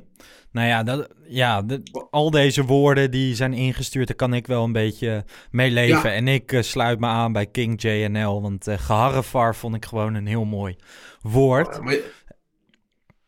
Nou 0.52 0.68
ja, 0.68 0.82
dat, 0.82 1.08
ja 1.26 1.64
al 2.10 2.30
deze 2.30 2.64
woorden 2.64 3.10
die 3.10 3.34
zijn 3.34 3.52
ingestuurd, 3.52 4.06
daar 4.06 4.16
kan 4.16 4.34
ik 4.34 4.46
wel 4.46 4.64
een 4.64 4.72
beetje 4.72 5.24
mee 5.50 5.70
leven. 5.70 6.10
Ja. 6.10 6.16
En 6.16 6.28
ik 6.28 6.52
uh, 6.52 6.62
sluit 6.62 7.00
me 7.00 7.06
aan 7.06 7.32
bij 7.32 7.46
King 7.46 7.82
JNL, 7.82 8.42
want 8.42 8.68
uh, 8.68 8.78
geharrevar 8.78 9.56
vond 9.56 9.74
ik 9.74 9.84
gewoon 9.84 10.14
een 10.14 10.26
heel 10.26 10.44
mooi 10.44 10.76
woord. 11.20 11.78
Uh, 11.78 11.94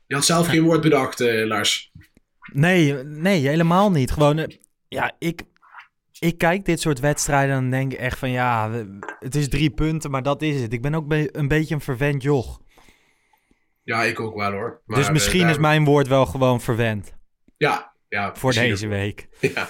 je, 0.06 0.14
had 0.14 0.24
zelf 0.24 0.46
geen 0.46 0.62
woord 0.62 0.80
bedacht, 0.80 1.18
Lars. 1.20 1.92
Nee, 2.52 2.92
nee, 3.04 3.48
helemaal 3.48 3.90
niet. 3.90 4.10
Gewoon, 4.10 4.52
ja, 4.88 5.12
ik, 5.18 5.42
ik 6.18 6.38
kijk 6.38 6.64
dit 6.64 6.80
soort 6.80 7.00
wedstrijden 7.00 7.56
en 7.56 7.70
denk 7.70 7.92
echt 7.92 8.18
van 8.18 8.30
ja, 8.30 8.70
het 9.18 9.34
is 9.34 9.48
drie 9.48 9.70
punten, 9.70 10.10
maar 10.10 10.22
dat 10.22 10.42
is 10.42 10.60
het. 10.60 10.72
Ik 10.72 10.82
ben 10.82 10.94
ook 10.94 11.12
een 11.12 11.48
beetje 11.48 11.74
een 11.74 11.80
verwend 11.80 12.22
joch. 12.22 12.60
Ja, 13.82 14.02
ik 14.02 14.20
ook 14.20 14.34
wel 14.34 14.52
hoor. 14.52 14.82
Maar 14.86 14.98
dus 14.98 15.10
misschien 15.10 15.48
is 15.48 15.58
mijn 15.58 15.84
woord 15.84 16.08
wel 16.08 16.26
gewoon 16.26 16.60
verwend. 16.60 17.14
Ja, 17.56 17.94
ja. 18.08 18.34
Voor 18.34 18.52
deze 18.52 18.86
week. 18.86 19.28
Ja. 19.54 19.68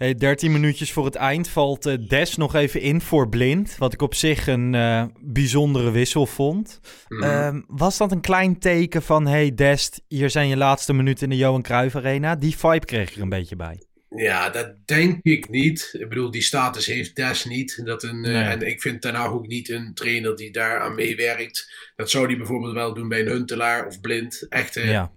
Hey, 0.00 0.14
13 0.14 0.52
minuutjes 0.52 0.92
voor 0.92 1.04
het 1.04 1.14
eind 1.14 1.48
valt 1.48 1.86
uh, 1.86 2.08
Des 2.08 2.36
nog 2.36 2.54
even 2.54 2.80
in 2.80 3.00
voor 3.00 3.28
Blind. 3.28 3.76
Wat 3.78 3.92
ik 3.92 4.02
op 4.02 4.14
zich 4.14 4.46
een 4.46 4.72
uh, 4.72 5.04
bijzondere 5.20 5.90
wissel 5.90 6.26
vond. 6.26 6.80
Mm 7.08 7.22
-hmm. 7.22 7.64
was 7.66 7.96
dat 7.96 8.12
een 8.12 8.20
klein 8.20 8.58
teken 8.58 9.02
van... 9.02 9.26
Hey 9.26 9.54
Des, 9.54 10.00
hier 10.08 10.30
zijn 10.30 10.48
je 10.48 10.56
laatste 10.56 10.92
minuten 10.92 11.24
in 11.24 11.30
de 11.30 11.36
Johan 11.36 11.62
Cruijff 11.62 11.96
Arena? 11.96 12.36
Die 12.36 12.56
vibe 12.56 12.84
kreeg 12.84 13.10
ik 13.10 13.16
er 13.16 13.22
een 13.22 13.28
beetje 13.28 13.56
bij. 13.56 13.82
Ja, 14.08 14.50
dat 14.50 14.74
denk 14.84 15.18
ik 15.22 15.48
niet. 15.48 15.90
Ik 15.98 16.08
bedoel, 16.08 16.30
die 16.30 16.42
status 16.42 16.86
heeft 16.86 17.16
Des 17.16 17.44
niet. 17.44 17.80
Dat 17.84 18.02
een, 18.02 18.20
nee. 18.20 18.32
uh, 18.32 18.50
en 18.50 18.66
ik 18.66 18.80
vind 18.80 19.02
daarna 19.02 19.26
ook 19.26 19.46
niet 19.46 19.68
een 19.68 19.94
trainer 19.94 20.36
die 20.36 20.50
daaraan 20.50 20.94
meewerkt. 20.94 21.72
Dat 21.96 22.10
zou 22.10 22.26
die 22.26 22.36
bijvoorbeeld 22.36 22.74
wel 22.74 22.94
doen 22.94 23.08
bij 23.08 23.20
een 23.20 23.28
Huntelaar 23.28 23.86
of 23.86 24.00
Blind. 24.00 24.46
Echte 24.48 24.86
ja. 24.86 25.12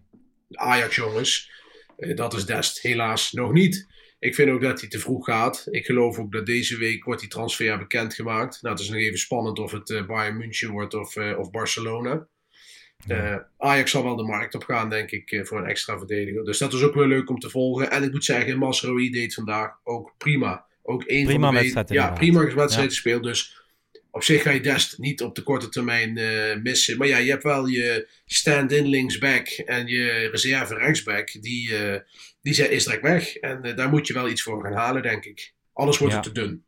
Ajax-jongens. 0.52 1.52
Dat 2.16 2.34
is 2.34 2.46
Dest 2.46 2.82
helaas 2.82 3.32
nog 3.32 3.52
niet. 3.52 3.92
Ik 4.24 4.36
vind 4.36 4.50
ook 4.50 4.62
dat 4.62 4.80
hij 4.80 4.90
te 4.90 5.00
vroeg 5.00 5.26
gaat. 5.26 5.68
Ik 5.72 5.86
geloof 5.86 6.18
ook 6.18 6.32
dat 6.32 6.46
deze 6.46 6.78
week 6.78 7.04
wordt 7.04 7.20
die 7.20 7.30
transfer 7.30 7.78
bekendgemaakt. 7.78 8.62
Nou, 8.62 8.76
het 8.76 8.84
is 8.84 8.90
nog 8.90 9.00
even 9.00 9.20
spannend 9.20 9.60
of 9.60 9.72
het 9.72 9.90
uh, 9.90 10.06
Bayern 10.06 10.38
München 10.38 10.72
wordt 10.72 10.94
of, 10.94 11.18
of 11.18 11.52
Barcelona. 11.52 12.28
Uh, 13.08 13.36
Ajax 13.58 13.92
zal 13.92 14.04
wel 14.04 14.16
de 14.16 14.24
markt 14.24 14.56
op 14.56 14.64
gaan, 14.64 14.90
denk 14.90 15.12
ik, 15.12 15.42
voor 15.44 15.58
een 15.58 15.70
extra 15.70 15.98
verdediger. 15.98 16.44
Dus 16.44 16.58
dat 16.58 16.74
is 16.74 16.84
ook 16.84 16.94
wel 16.94 17.08
leuk 17.08 17.30
om 17.30 17.40
te 17.40 17.50
volgen. 17.50 17.92
En 17.92 18.04
ik 18.04 18.12
moet 18.12 18.26
zeggen, 18.26 18.58
Masrowi 18.58 19.10
deed 19.10 19.34
vandaag 19.34 19.72
ook 19.84 20.14
prima. 20.18 20.66
Ook 20.82 21.04
één 21.04 21.26
prima 21.26 21.46
van 21.46 21.54
de 21.54 21.60
wedstrijd. 21.60 21.90
Ja, 21.90 22.12
prima 22.12 22.54
wedstrijd 22.54 22.90
gespeeld. 22.90 23.24
Dus 23.24 23.63
op 24.14 24.24
zich 24.24 24.42
ga 24.42 24.50
je 24.50 24.62
Dest 24.62 24.98
niet 24.98 25.22
op 25.22 25.36
de 25.36 25.44
korte 25.44 25.70
termijn 25.70 26.18
uh, 26.18 26.56
missen. 26.62 26.98
Maar 26.98 27.08
ja, 27.08 27.18
je 27.18 27.30
hebt 27.30 27.44
wel 27.44 27.68
je 27.68 28.10
stand-in 28.26 28.88
linksback 28.88 29.48
en 29.48 29.88
je 29.88 30.30
reserve 30.32 30.76
rechtsback. 30.76 31.42
Die, 31.42 31.70
uh, 31.70 31.96
die 32.42 32.70
is 32.70 32.84
direct 32.84 33.02
weg. 33.02 33.36
En 33.36 33.60
uh, 33.66 33.76
daar 33.76 33.90
moet 33.90 34.08
je 34.08 34.14
wel 34.14 34.30
iets 34.30 34.42
voor 34.42 34.64
gaan 34.64 34.74
halen, 34.74 35.02
denk 35.02 35.26
ik. 35.26 35.54
Alles 35.74 35.98
wordt 35.98 36.14
ja. 36.14 36.20
te 36.20 36.32
dun. 36.32 36.66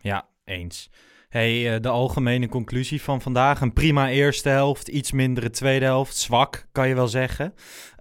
Ja, 0.00 0.28
eens. 0.44 0.90
Hey, 1.28 1.80
de 1.80 1.88
algemene 1.88 2.48
conclusie 2.48 3.02
van 3.02 3.22
vandaag. 3.22 3.60
Een 3.60 3.72
prima 3.72 4.10
eerste 4.10 4.48
helft, 4.48 4.88
iets 4.88 5.12
mindere 5.12 5.50
tweede 5.50 5.84
helft. 5.84 6.16
Zwak, 6.16 6.66
kan 6.72 6.88
je 6.88 6.94
wel 6.94 7.08
zeggen. 7.08 7.54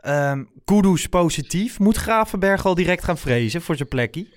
Um, 0.06 0.50
Kudus 0.66 1.08
positief. 1.08 1.80
Moet 1.80 1.98
Gravenberg 1.98 2.66
al 2.66 2.76
direct 2.76 3.04
gaan 3.04 3.18
vrezen 3.18 3.62
voor 3.62 3.76
zijn 3.76 3.88
plekje? 3.88 4.28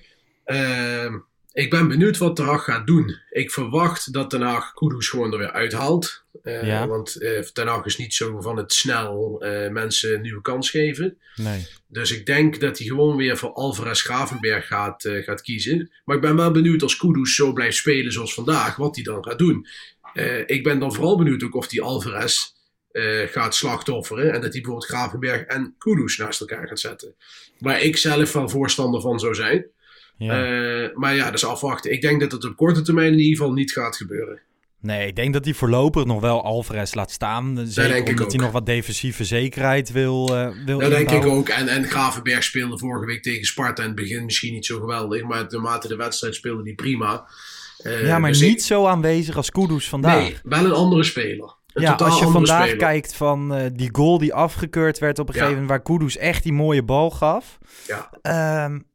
Uh, 1.57 1.63
ik 1.63 1.69
ben 1.69 1.87
benieuwd 1.87 2.17
wat 2.17 2.35
Den 2.35 2.45
Haag 2.45 2.63
gaat 2.63 2.87
doen. 2.87 3.19
Ik 3.29 3.51
verwacht 3.51 4.13
dat 4.13 4.31
Den 4.31 4.41
Haag 4.41 4.73
Kudus 4.73 5.09
gewoon 5.09 5.31
er 5.31 5.37
weer 5.37 5.51
uithaalt. 5.51 6.25
Uh, 6.43 6.67
ja. 6.67 6.87
Want 6.87 7.21
uh, 7.21 7.43
Den 7.53 7.67
Haag 7.67 7.85
is 7.85 7.97
niet 7.97 8.13
zo 8.13 8.41
van 8.41 8.57
het 8.57 8.73
snel 8.73 9.45
uh, 9.45 9.69
mensen 9.69 10.13
een 10.13 10.21
nieuwe 10.21 10.41
kans 10.41 10.69
geven. 10.69 11.17
Nee. 11.35 11.67
Dus 11.87 12.11
ik 12.11 12.25
denk 12.25 12.59
dat 12.59 12.77
hij 12.77 12.87
gewoon 12.87 13.17
weer 13.17 13.37
voor 13.37 13.53
Alvarez 13.53 14.01
Gravenberg 14.01 14.67
gaat, 14.67 15.09
gaat 15.25 15.41
kiezen. 15.41 15.91
Maar 16.05 16.15
ik 16.15 16.21
ben 16.21 16.35
wel 16.35 16.51
benieuwd 16.51 16.81
als 16.81 16.97
Kudus 16.97 17.35
zo 17.35 17.53
blijft 17.53 17.77
spelen 17.77 18.11
zoals 18.11 18.33
vandaag, 18.33 18.75
wat 18.75 18.95
hij 18.95 19.03
dan 19.03 19.23
gaat 19.23 19.37
doen. 19.37 19.67
ik 20.45 20.63
ben 20.63 20.79
dan 20.79 20.93
vooral 20.93 21.17
benieuwd 21.17 21.43
ook 21.43 21.55
of 21.55 21.67
die 21.67 21.81
Alvarez 21.81 22.37
gaat 23.27 23.55
slachtofferen. 23.55 24.25
En 24.25 24.41
dat 24.41 24.53
hij 24.53 24.61
bijvoorbeeld 24.61 24.85
Gravenberg 24.85 25.41
en 25.41 25.75
Kudus 25.77 26.17
naast 26.17 26.39
elkaar 26.39 26.67
gaat 26.67 26.79
zetten. 26.79 27.15
Waar 27.59 27.81
ik 27.81 27.97
zelf 27.97 28.33
wel 28.33 28.49
voorstander 28.49 29.01
van 29.01 29.19
zou 29.19 29.35
zijn. 29.35 29.65
Ja. 30.17 30.47
Uh, 30.47 30.95
maar 30.95 31.15
ja, 31.15 31.25
dat 31.25 31.33
is 31.33 31.45
afwachten. 31.45 31.91
Ik 31.91 32.01
denk 32.01 32.19
dat 32.19 32.31
het 32.31 32.45
op 32.45 32.55
korte 32.55 32.81
termijn 32.81 33.11
in 33.11 33.19
ieder 33.19 33.37
geval 33.37 33.53
niet 33.53 33.71
gaat 33.71 33.95
gebeuren. 33.95 34.41
Nee, 34.81 35.07
ik 35.07 35.15
denk 35.15 35.33
dat 35.33 35.45
hij 35.45 35.53
voorlopig 35.53 36.05
nog 36.05 36.21
wel 36.21 36.43
Alvarez 36.43 36.93
laat 36.93 37.11
staan. 37.11 37.59
Zeker 37.65 37.93
denk 37.93 38.09
omdat 38.09 38.31
hij 38.31 38.41
nog 38.41 38.51
wat 38.51 38.65
defensieve 38.65 39.23
zekerheid 39.23 39.91
wil, 39.91 40.35
uh, 40.35 40.49
wil 40.65 40.79
Dat 40.79 40.89
denk 40.89 41.11
ik 41.11 41.25
ook. 41.25 41.49
En, 41.49 41.67
en 41.67 41.83
Gravenberg 41.83 42.43
speelde 42.43 42.77
vorige 42.77 43.05
week 43.05 43.23
tegen 43.23 43.45
Sparta 43.45 43.81
in 43.81 43.87
het 43.87 43.97
begin 43.97 44.25
misschien 44.25 44.53
niet 44.53 44.65
zo 44.65 44.79
geweldig. 44.79 45.23
Maar 45.23 45.45
naarmate 45.49 45.87
de 45.87 45.95
wedstrijd 45.95 46.35
speelde 46.35 46.63
hij 46.63 46.73
prima. 46.73 47.27
Uh, 47.83 48.05
ja, 48.05 48.19
maar 48.19 48.31
dus 48.31 48.41
niet 48.41 48.59
ik... 48.59 48.65
zo 48.65 48.85
aanwezig 48.85 49.37
als 49.37 49.51
Kudus 49.51 49.89
vandaag. 49.89 50.19
Nee, 50.19 50.37
wel 50.43 50.65
een 50.65 50.71
andere 50.71 51.03
speler. 51.03 51.55
Een 51.73 51.81
ja, 51.81 51.93
als 51.93 52.19
je 52.19 52.27
vandaag 52.27 52.61
speler. 52.61 52.77
kijkt 52.77 53.15
van 53.15 53.57
uh, 53.57 53.65
die 53.73 53.89
goal 53.91 54.17
die 54.17 54.33
afgekeurd 54.33 54.99
werd 54.99 55.19
op 55.19 55.27
een 55.27 55.33
gegeven 55.33 55.53
moment... 55.53 55.69
waar 55.69 55.81
Kudus 55.81 56.17
echt 56.17 56.43
die 56.43 56.53
mooie 56.53 56.83
bal 56.83 57.11
gaf. 57.11 57.57
Ja. 57.87 58.65
Um, 58.65 58.85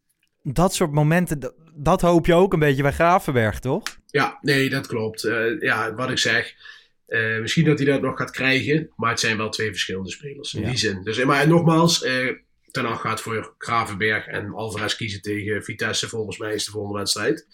dat 0.43 0.75
soort 0.75 0.93
momenten, 0.93 1.53
dat, 1.75 2.01
hoop 2.01 2.27
je 2.27 2.35
ook 2.35 2.53
een 2.53 2.59
beetje 2.59 2.83
bij 2.83 2.93
Gravenberg, 2.93 3.59
toch? 3.59 3.83
Ja, 4.07 4.39
nee, 4.41 4.71
dat 4.71 4.87
klopt. 4.87 5.25
Uh, 5.25 5.61
ja, 5.61 5.95
wat 5.95 6.11
ik 6.11 6.19
zeg, 6.19 6.55
uh, 7.09 7.41
misschien 7.41 7.65
dat 7.65 7.79
hij 7.79 7.87
dat 7.87 8.03
nog 8.03 8.17
gaat 8.17 8.31
krijgen, 8.31 8.91
maar 8.97 9.11
het 9.11 9.21
zijn 9.21 9.37
wel 9.37 9.49
twee 9.49 9.71
verschillende 9.71 10.11
spelers 10.11 10.55
in 10.55 10.61
Ja. 10.61 10.69
die 10.69 10.79
zin. 10.79 11.03
Dus, 11.03 11.25
maar 11.25 11.49
nogmaals, 11.49 12.03
uh, 12.03 12.37
Ten 12.71 12.85
Hag 12.85 13.01
gaat 13.01 13.21
voor 13.21 13.55
Gravenberg 13.59 14.27
en 14.27 14.53
Alvarez 14.55 14.97
kiezen 14.97 15.23
tegen 15.23 15.63
Vitesse. 15.63 16.09
Volgens 16.09 16.39
mij 16.39 16.55
is 16.55 16.65
de 16.65 16.71
volgende 16.71 16.99
wedstrijd. 16.99 17.47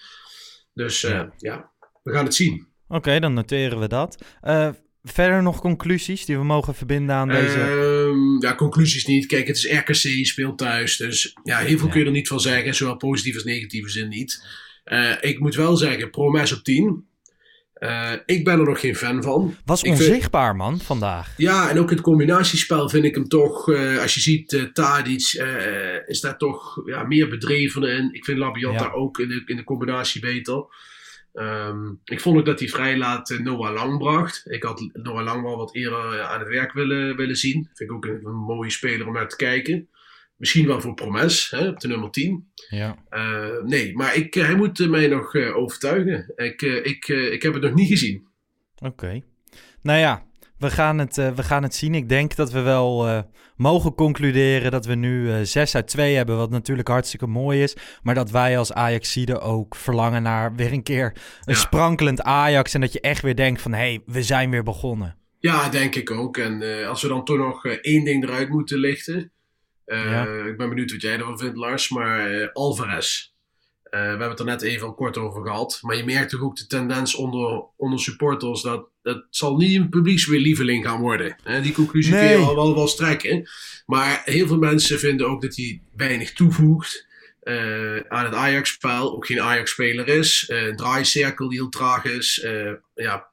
Dus 0.74 1.00
ja. 1.00 1.32
ja, 1.36 1.70
we 2.02 2.12
gaan 2.12 2.24
het 2.24 2.34
zien. 2.34 2.66
Oké, 2.88 2.96
okay, 2.96 3.20
dan 3.20 3.34
noteren 3.34 3.78
we 3.80 3.88
dat. 3.88 4.24
Verder 5.12 5.42
nog 5.42 5.60
conclusies 5.60 6.24
die 6.24 6.38
we 6.38 6.44
mogen 6.44 6.74
verbinden 6.74 7.14
aan 7.14 7.28
deze... 7.28 7.58
Um, 7.60 8.42
ja, 8.42 8.54
conclusies 8.54 9.06
niet. 9.06 9.26
Kijk, 9.26 9.46
het 9.46 9.56
is 9.56 9.70
RKC, 9.70 10.26
speelt 10.26 10.58
thuis. 10.58 10.96
Dus 10.96 11.36
ja, 11.42 11.58
heel 11.58 11.78
veel 11.78 11.86
ja. 11.86 11.92
kun 11.92 12.00
je 12.00 12.06
er 12.06 12.12
niet 12.12 12.28
van 12.28 12.40
zeggen. 12.40 12.74
Zowel 12.74 12.96
positief 12.96 13.34
als 13.34 13.44
negatieve 13.44 13.88
zin 13.88 14.08
niet. 14.08 14.46
Uh, 14.84 15.10
ik 15.20 15.40
moet 15.40 15.54
wel 15.54 15.76
zeggen, 15.76 16.10
Promes 16.10 16.52
op 16.52 16.62
10. 16.62 17.06
Uh, 17.78 18.12
ik 18.26 18.44
ben 18.44 18.58
er 18.58 18.64
nog 18.64 18.80
geen 18.80 18.96
fan 18.96 19.22
van. 19.22 19.56
Was 19.64 19.82
ik 19.82 19.90
onzichtbaar, 19.90 20.46
vind... 20.46 20.58
man, 20.58 20.80
vandaag. 20.80 21.34
Ja, 21.36 21.70
en 21.70 21.78
ook 21.78 21.90
het 21.90 22.00
combinatiespel 22.00 22.88
vind 22.88 23.04
ik 23.04 23.14
hem 23.14 23.28
toch... 23.28 23.68
Uh, 23.68 24.00
als 24.00 24.14
je 24.14 24.20
ziet, 24.20 24.52
uh, 24.52 24.62
Tadic 24.62 25.42
is 26.06 26.20
daar 26.20 26.38
toch 26.38 26.82
ja, 26.86 27.02
meer 27.02 27.28
bedreven 27.28 27.82
in. 27.82 28.08
Ik 28.12 28.24
vind 28.24 28.38
Labiat 28.38 28.72
ja. 28.72 28.78
daar 28.78 28.92
ook 28.92 29.18
in 29.18 29.28
de, 29.28 29.42
in 29.46 29.56
de 29.56 29.64
combinatie 29.64 30.20
beter. 30.20 30.64
Um, 31.40 32.00
ik 32.04 32.20
vond 32.20 32.38
ook 32.38 32.44
dat 32.44 32.58
hij 32.58 32.68
vrij 32.68 32.96
laat 32.96 33.30
uh, 33.30 33.40
Noah 33.40 33.74
Lang 33.74 33.98
bracht. 33.98 34.42
Ik 34.50 34.62
had 34.62 34.90
Noah 34.92 35.24
Lang 35.24 35.42
wel 35.42 35.56
wat 35.56 35.74
eerder 35.74 36.14
uh, 36.14 36.30
aan 36.30 36.38
het 36.38 36.48
werk 36.48 36.72
willen, 36.72 37.16
willen 37.16 37.36
zien. 37.36 37.68
Vind 37.74 37.90
ik 37.90 37.96
ook 37.96 38.04
een, 38.04 38.24
een, 38.24 38.34
mooie 38.34 38.70
speler 38.70 39.06
om 39.06 39.12
naar 39.12 39.28
te 39.28 39.36
kijken. 39.36 39.88
Misschien 40.36 40.66
wel 40.66 40.80
voor 40.80 40.94
Promes, 40.94 41.50
hè, 41.50 41.68
op 41.68 41.80
de 41.80 41.88
nummer 41.88 42.10
10. 42.10 42.52
Ja. 42.68 42.96
Uh, 43.10 43.62
nee, 43.62 43.96
maar 43.96 44.16
ik, 44.16 44.34
hij 44.34 44.54
moet 44.54 44.88
mij 44.88 45.08
nog 45.08 45.34
overtuigen. 45.34 46.32
Ik, 46.36 46.62
ik, 46.62 47.08
ik 47.08 47.42
heb 47.42 47.52
het 47.52 47.62
nog 47.62 47.74
niet 47.74 47.88
gezien. 47.88 48.28
Oké. 48.76 48.86
Okay. 48.86 49.24
Nou 49.82 49.98
ja, 49.98 50.27
we 50.58 50.70
gaan, 50.70 50.98
het, 50.98 51.16
we 51.16 51.42
gaan 51.42 51.62
het 51.62 51.74
zien. 51.74 51.94
Ik 51.94 52.08
denk 52.08 52.36
dat 52.36 52.52
we 52.52 52.60
wel 52.60 53.24
mogen 53.58 53.94
concluderen 53.94 54.70
dat 54.70 54.86
we 54.86 54.94
nu 54.94 55.26
uh, 55.26 55.36
6 55.42 55.74
uit 55.74 55.86
2 55.86 56.14
hebben, 56.14 56.36
wat 56.36 56.50
natuurlijk 56.50 56.88
hartstikke 56.88 57.26
mooi 57.26 57.62
is. 57.62 57.76
Maar 58.02 58.14
dat 58.14 58.30
wij 58.30 58.58
als 58.58 58.72
Ajaxide 58.72 59.40
ook 59.40 59.74
verlangen 59.76 60.22
naar 60.22 60.54
weer 60.54 60.72
een 60.72 60.82
keer 60.82 61.12
een 61.44 61.54
ja. 61.54 61.60
sprankelend 61.60 62.22
Ajax. 62.22 62.74
En 62.74 62.80
dat 62.80 62.92
je 62.92 63.00
echt 63.00 63.22
weer 63.22 63.36
denkt 63.36 63.62
van, 63.62 63.72
hé, 63.72 63.78
hey, 63.78 64.02
we 64.06 64.22
zijn 64.22 64.50
weer 64.50 64.62
begonnen. 64.62 65.16
Ja, 65.38 65.68
denk 65.68 65.94
ik 65.94 66.10
ook. 66.10 66.36
En 66.36 66.86
als 66.86 67.02
we 67.02 67.08
dan 67.08 67.24
toch 67.24 67.36
nog 67.36 67.66
één 67.66 68.04
ding 68.04 68.24
eruit 68.24 68.48
moeten 68.48 68.78
lichten. 68.78 69.32
Ja. 69.84 70.22
Ik 70.22 70.56
ben 70.56 70.68
benieuwd 70.68 70.92
wat 70.92 71.02
jij 71.02 71.18
ervan 71.18 71.38
vindt, 71.38 71.56
Lars. 71.56 71.90
Maar 71.90 72.50
Alvarez. 72.52 73.36
Uh, 73.90 74.00
we 74.00 74.06
hebben 74.06 74.28
het 74.30 74.38
er 74.38 74.44
net 74.44 74.62
even 74.62 74.86
al 74.86 74.94
kort 74.94 75.16
over 75.16 75.42
gehad. 75.42 75.78
Maar 75.82 75.96
je 75.96 76.04
merkt 76.04 76.30
toch 76.30 76.42
ook 76.42 76.56
de 76.56 76.66
tendens 76.66 77.14
onder, 77.14 77.64
onder 77.76 78.00
supporters 78.00 78.62
dat 78.62 78.88
het 79.02 79.26
zal 79.30 79.56
niet 79.56 79.76
een 79.76 79.88
publieksweerlieveling 79.88 80.84
gaan 80.84 81.00
worden. 81.00 81.36
Die 81.62 81.72
conclusie 81.72 82.12
nee. 82.12 82.28
kun 82.28 82.40
je 82.40 82.46
al 82.46 82.54
wel, 82.54 82.74
wel 82.74 82.88
strekken. 82.88 83.48
Maar 83.86 84.22
heel 84.24 84.46
veel 84.46 84.58
mensen 84.58 84.98
vinden 84.98 85.28
ook 85.28 85.42
dat 85.42 85.56
hij 85.56 85.82
weinig 85.96 86.32
toevoegt. 86.32 87.06
eh, 87.40 87.96
aan 88.08 88.24
het 88.24 88.34
Ajax-spel. 88.34 89.14
Ook 89.14 89.26
geen 89.26 89.40
Ajax-speler 89.40 90.08
is. 90.08 90.48
Eh, 90.48 90.66
een 90.66 90.76
draaicirkel 90.76 91.48
die 91.48 91.58
heel 91.58 91.68
traag 91.68 92.04
is. 92.04 92.40
Eh, 92.40 92.72
ja, 92.94 93.28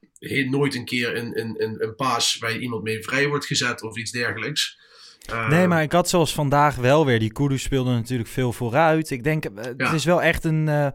nooit 0.50 0.74
een 0.74 0.84
keer 0.84 1.16
een, 1.16 1.40
een, 1.40 1.54
een, 1.62 1.82
een 1.82 1.94
paas 1.94 2.38
waar 2.38 2.58
iemand 2.58 2.82
mee 2.82 3.02
vrij 3.02 3.28
wordt 3.28 3.46
gezet 3.46 3.82
of 3.82 3.96
iets 3.96 4.10
dergelijks. 4.10 4.78
Uh, 5.32 5.48
nee, 5.48 5.66
maar 5.66 5.82
ik 5.82 5.92
had 5.92 6.08
zoals 6.08 6.34
vandaag 6.34 6.76
wel 6.76 7.06
weer. 7.06 7.18
Die 7.18 7.32
Kudus 7.32 7.62
speelde 7.62 7.90
natuurlijk 7.90 8.28
veel 8.28 8.52
vooruit. 8.52 9.10
Ik 9.10 9.24
denk, 9.24 9.44
uh, 9.44 9.64
het 9.76 9.92
is 9.92 10.04
wel 10.04 10.22
echt 10.22 10.44
een, 10.44 10.66
uh, 10.66 10.86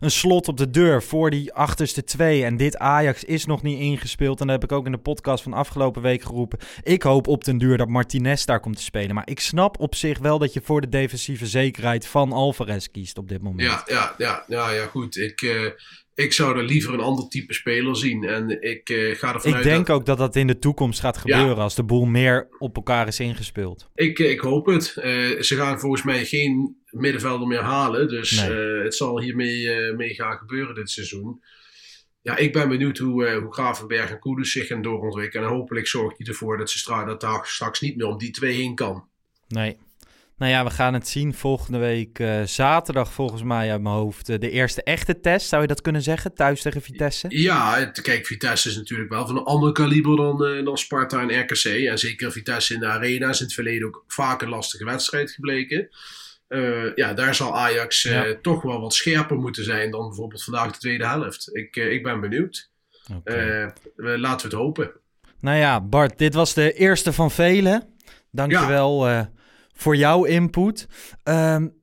een 0.00 0.10
slot 0.10 0.48
op 0.48 0.56
de 0.56 0.70
deur 0.70 1.02
voor 1.02 1.30
die 1.30 1.54
achterste 1.54 2.04
twee. 2.04 2.44
En 2.44 2.56
dit 2.56 2.78
Ajax 2.78 3.24
is 3.24 3.46
nog 3.46 3.62
niet 3.62 3.80
ingespeeld. 3.80 4.40
En 4.40 4.46
dat 4.46 4.60
heb 4.60 4.70
ik 4.70 4.76
ook 4.76 4.86
in 4.86 4.92
de 4.92 4.98
podcast 4.98 5.42
van 5.42 5.52
afgelopen 5.52 6.02
week 6.02 6.22
geroepen. 6.22 6.58
Ik 6.82 7.02
hoop 7.02 7.26
op 7.26 7.44
den 7.44 7.58
duur 7.58 7.76
dat 7.76 7.88
Martinez 7.88 8.44
daar 8.44 8.60
komt 8.60 8.76
te 8.76 8.82
spelen. 8.82 9.14
Maar 9.14 9.28
ik 9.28 9.40
snap 9.40 9.78
op 9.78 9.94
zich 9.94 10.18
wel 10.18 10.38
dat 10.38 10.52
je 10.52 10.60
voor 10.64 10.80
de 10.80 10.88
defensieve 10.88 11.46
zekerheid 11.46 12.06
van 12.06 12.32
Alvarez 12.32 12.86
kiest 12.86 13.18
op 13.18 13.28
dit 13.28 13.42
moment. 13.42 13.68
Ja, 13.68 13.82
ja, 13.86 14.14
ja, 14.18 14.44
ja, 14.46 14.70
ja 14.70 14.86
goed. 14.86 15.16
Ik, 15.16 15.74
ik 16.18 16.32
zou 16.32 16.58
er 16.58 16.64
liever 16.64 16.94
een 16.94 17.00
ander 17.00 17.28
type 17.28 17.54
speler 17.54 17.96
zien. 17.96 18.24
En 18.24 18.62
ik 18.62 18.88
uh, 18.88 19.16
ga 19.16 19.34
ervan 19.34 19.50
ik 19.50 19.56
uit. 19.56 19.64
Ik 19.64 19.70
denk 19.70 19.86
dat... 19.86 19.96
ook 19.96 20.06
dat 20.06 20.18
dat 20.18 20.36
in 20.36 20.46
de 20.46 20.58
toekomst 20.58 21.00
gaat 21.00 21.16
gebeuren 21.16 21.56
ja. 21.56 21.62
als 21.62 21.74
de 21.74 21.84
boel 21.84 22.04
meer 22.04 22.48
op 22.58 22.76
elkaar 22.76 23.06
is 23.06 23.20
ingespeeld. 23.20 23.90
Ik, 23.94 24.18
ik 24.18 24.40
hoop 24.40 24.66
het. 24.66 24.94
Uh, 24.96 25.40
ze 25.40 25.56
gaan 25.56 25.80
volgens 25.80 26.02
mij 26.02 26.24
geen 26.24 26.76
middenvelder 26.90 27.46
meer 27.46 27.62
halen. 27.62 28.08
Dus 28.08 28.48
nee. 28.48 28.50
uh, 28.50 28.84
het 28.84 28.94
zal 28.94 29.20
hiermee 29.20 29.92
mee 29.92 30.14
gaan 30.14 30.38
gebeuren 30.38 30.74
dit 30.74 30.90
seizoen. 30.90 31.42
Ja, 32.22 32.36
ik 32.36 32.52
ben 32.52 32.68
benieuwd 32.68 32.98
hoe, 32.98 33.30
hoe 33.30 33.52
Gravenberg 33.52 34.10
en 34.10 34.18
Koeders 34.18 34.52
zich 34.52 34.66
gaan 34.66 34.82
doorontwikkelen. 34.82 35.48
En 35.48 35.54
hopelijk 35.54 35.86
zorgt 35.86 36.18
hij 36.18 36.26
ervoor 36.26 36.58
dat 36.58 36.70
ze 36.70 36.78
stra 36.78 37.04
dat 37.04 37.20
daar 37.20 37.46
straks 37.46 37.80
niet 37.80 37.96
meer 37.96 38.06
om 38.06 38.18
die 38.18 38.30
twee 38.30 38.54
heen 38.54 38.74
kan. 38.74 39.08
Nee, 39.48 39.78
nou 40.38 40.52
ja, 40.52 40.64
we 40.64 40.70
gaan 40.70 40.94
het 40.94 41.08
zien 41.08 41.34
volgende 41.34 41.78
week 41.78 42.18
uh, 42.18 42.42
zaterdag 42.42 43.12
volgens 43.12 43.42
mij 43.42 43.70
uit 43.70 43.82
mijn 43.82 43.94
hoofd. 43.94 44.28
Uh, 44.28 44.38
de 44.38 44.50
eerste 44.50 44.82
echte 44.82 45.20
test, 45.20 45.48
zou 45.48 45.62
je 45.62 45.68
dat 45.68 45.80
kunnen 45.80 46.02
zeggen? 46.02 46.34
Thuis 46.34 46.62
tegen 46.62 46.82
Vitesse? 46.82 47.26
Ja, 47.28 47.84
kijk, 47.84 48.26
Vitesse 48.26 48.68
is 48.68 48.76
natuurlijk 48.76 49.10
wel 49.10 49.26
van 49.26 49.36
een 49.36 49.44
ander 49.44 49.72
kaliber 49.72 50.16
dan, 50.16 50.44
uh, 50.44 50.64
dan 50.64 50.78
Sparta 50.78 51.20
en 51.20 51.40
RKC. 51.40 51.64
En 51.64 51.98
zeker 51.98 52.32
Vitesse 52.32 52.74
in 52.74 52.80
de 52.80 52.86
arena 52.86 53.28
is 53.28 53.38
in 53.38 53.44
het 53.44 53.54
verleden 53.54 53.86
ook 53.86 54.04
vaak 54.06 54.42
een 54.42 54.48
lastige 54.48 54.84
wedstrijd 54.84 55.30
gebleken. 55.30 55.88
ja, 56.94 57.14
daar 57.14 57.34
zal 57.34 57.56
Ajax 57.56 58.02
ja. 58.02 58.34
toch 58.42 58.62
wel 58.62 58.80
wat 58.80 58.94
scherper 58.94 59.36
moeten 59.36 59.64
zijn 59.64 59.90
dan 59.90 60.06
bijvoorbeeld 60.06 60.44
vandaag 60.44 60.72
de 60.72 60.78
tweede 60.78 61.06
helft. 61.06 61.56
Ik, 61.56 61.76
ik 61.76 62.02
ben 62.02 62.20
benieuwd. 62.20 62.70
Okay. 63.14 63.72
laten 63.96 64.48
we 64.48 64.56
het 64.56 64.62
hopen. 64.64 64.92
Nou 65.40 65.56
ja, 65.56 65.80
Bart, 65.80 66.18
dit 66.18 66.34
was 66.34 66.54
de 66.54 66.72
eerste 66.72 67.12
van 67.12 67.30
velen. 67.30 67.94
Dankjewel 68.30 69.08
ja 69.08 69.36
voor 69.78 69.96
jouw 69.96 70.24
input. 70.24 70.86
Um, 71.24 71.76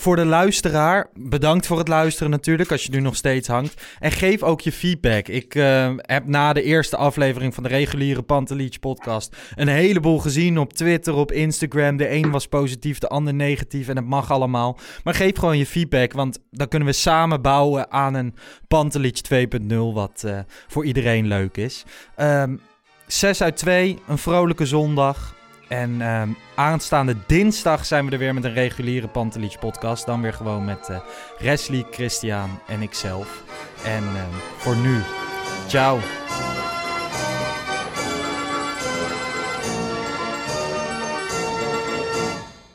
voor 0.00 0.16
de 0.16 0.24
luisteraar, 0.24 1.10
bedankt 1.14 1.66
voor 1.66 1.78
het 1.78 1.88
luisteren 1.88 2.30
natuurlijk, 2.30 2.72
als 2.72 2.84
je 2.84 2.90
nu 2.90 3.00
nog 3.00 3.16
steeds 3.16 3.48
hangt. 3.48 3.82
En 3.98 4.12
geef 4.12 4.42
ook 4.42 4.60
je 4.60 4.72
feedback. 4.72 5.28
Ik 5.28 5.54
uh, 5.54 5.92
heb 5.96 6.26
na 6.26 6.52
de 6.52 6.62
eerste 6.62 6.96
aflevering 6.96 7.54
van 7.54 7.62
de 7.62 7.68
reguliere 7.68 8.22
Pantelich 8.22 8.78
podcast 8.78 9.36
een 9.54 9.68
heleboel 9.68 10.18
gezien 10.18 10.58
op 10.58 10.72
Twitter, 10.72 11.14
op 11.14 11.32
Instagram. 11.32 11.96
De 11.96 12.10
een 12.10 12.30
was 12.30 12.46
positief, 12.46 12.98
de 12.98 13.08
ander 13.08 13.34
negatief 13.34 13.88
en 13.88 13.96
het 13.96 14.06
mag 14.06 14.30
allemaal. 14.30 14.78
Maar 15.04 15.14
geef 15.14 15.38
gewoon 15.38 15.58
je 15.58 15.66
feedback, 15.66 16.12
want 16.12 16.38
dan 16.50 16.68
kunnen 16.68 16.88
we 16.88 16.94
samen 16.94 17.42
bouwen 17.42 17.90
aan 17.90 18.14
een 18.14 18.34
Pantelich 18.68 19.20
2.0, 19.32 19.74
wat 19.92 20.22
uh, 20.26 20.38
voor 20.66 20.84
iedereen 20.84 21.26
leuk 21.26 21.56
is. 21.56 21.84
Um, 22.16 22.60
6 23.06 23.42
uit 23.42 23.56
2, 23.56 23.98
een 24.06 24.18
vrolijke 24.18 24.66
zondag. 24.66 25.36
En 25.68 26.00
um, 26.00 26.36
aanstaande 26.54 27.16
dinsdag 27.26 27.86
zijn 27.86 28.06
we 28.06 28.12
er 28.12 28.18
weer 28.18 28.34
met 28.34 28.44
een 28.44 28.52
reguliere 28.52 29.08
Pantelich 29.08 29.58
podcast. 29.58 30.06
Dan 30.06 30.22
weer 30.22 30.32
gewoon 30.32 30.64
met 30.64 30.88
uh, 30.90 30.98
Christian 31.90 32.58
en 32.66 32.82
ikzelf. 32.82 33.42
En 33.84 34.02
um, 34.02 34.40
voor 34.56 34.76
nu, 34.76 35.02
ciao. 35.66 35.98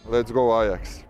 Let's 0.09 0.31
go 0.31 0.53
Ajax. 0.53 1.02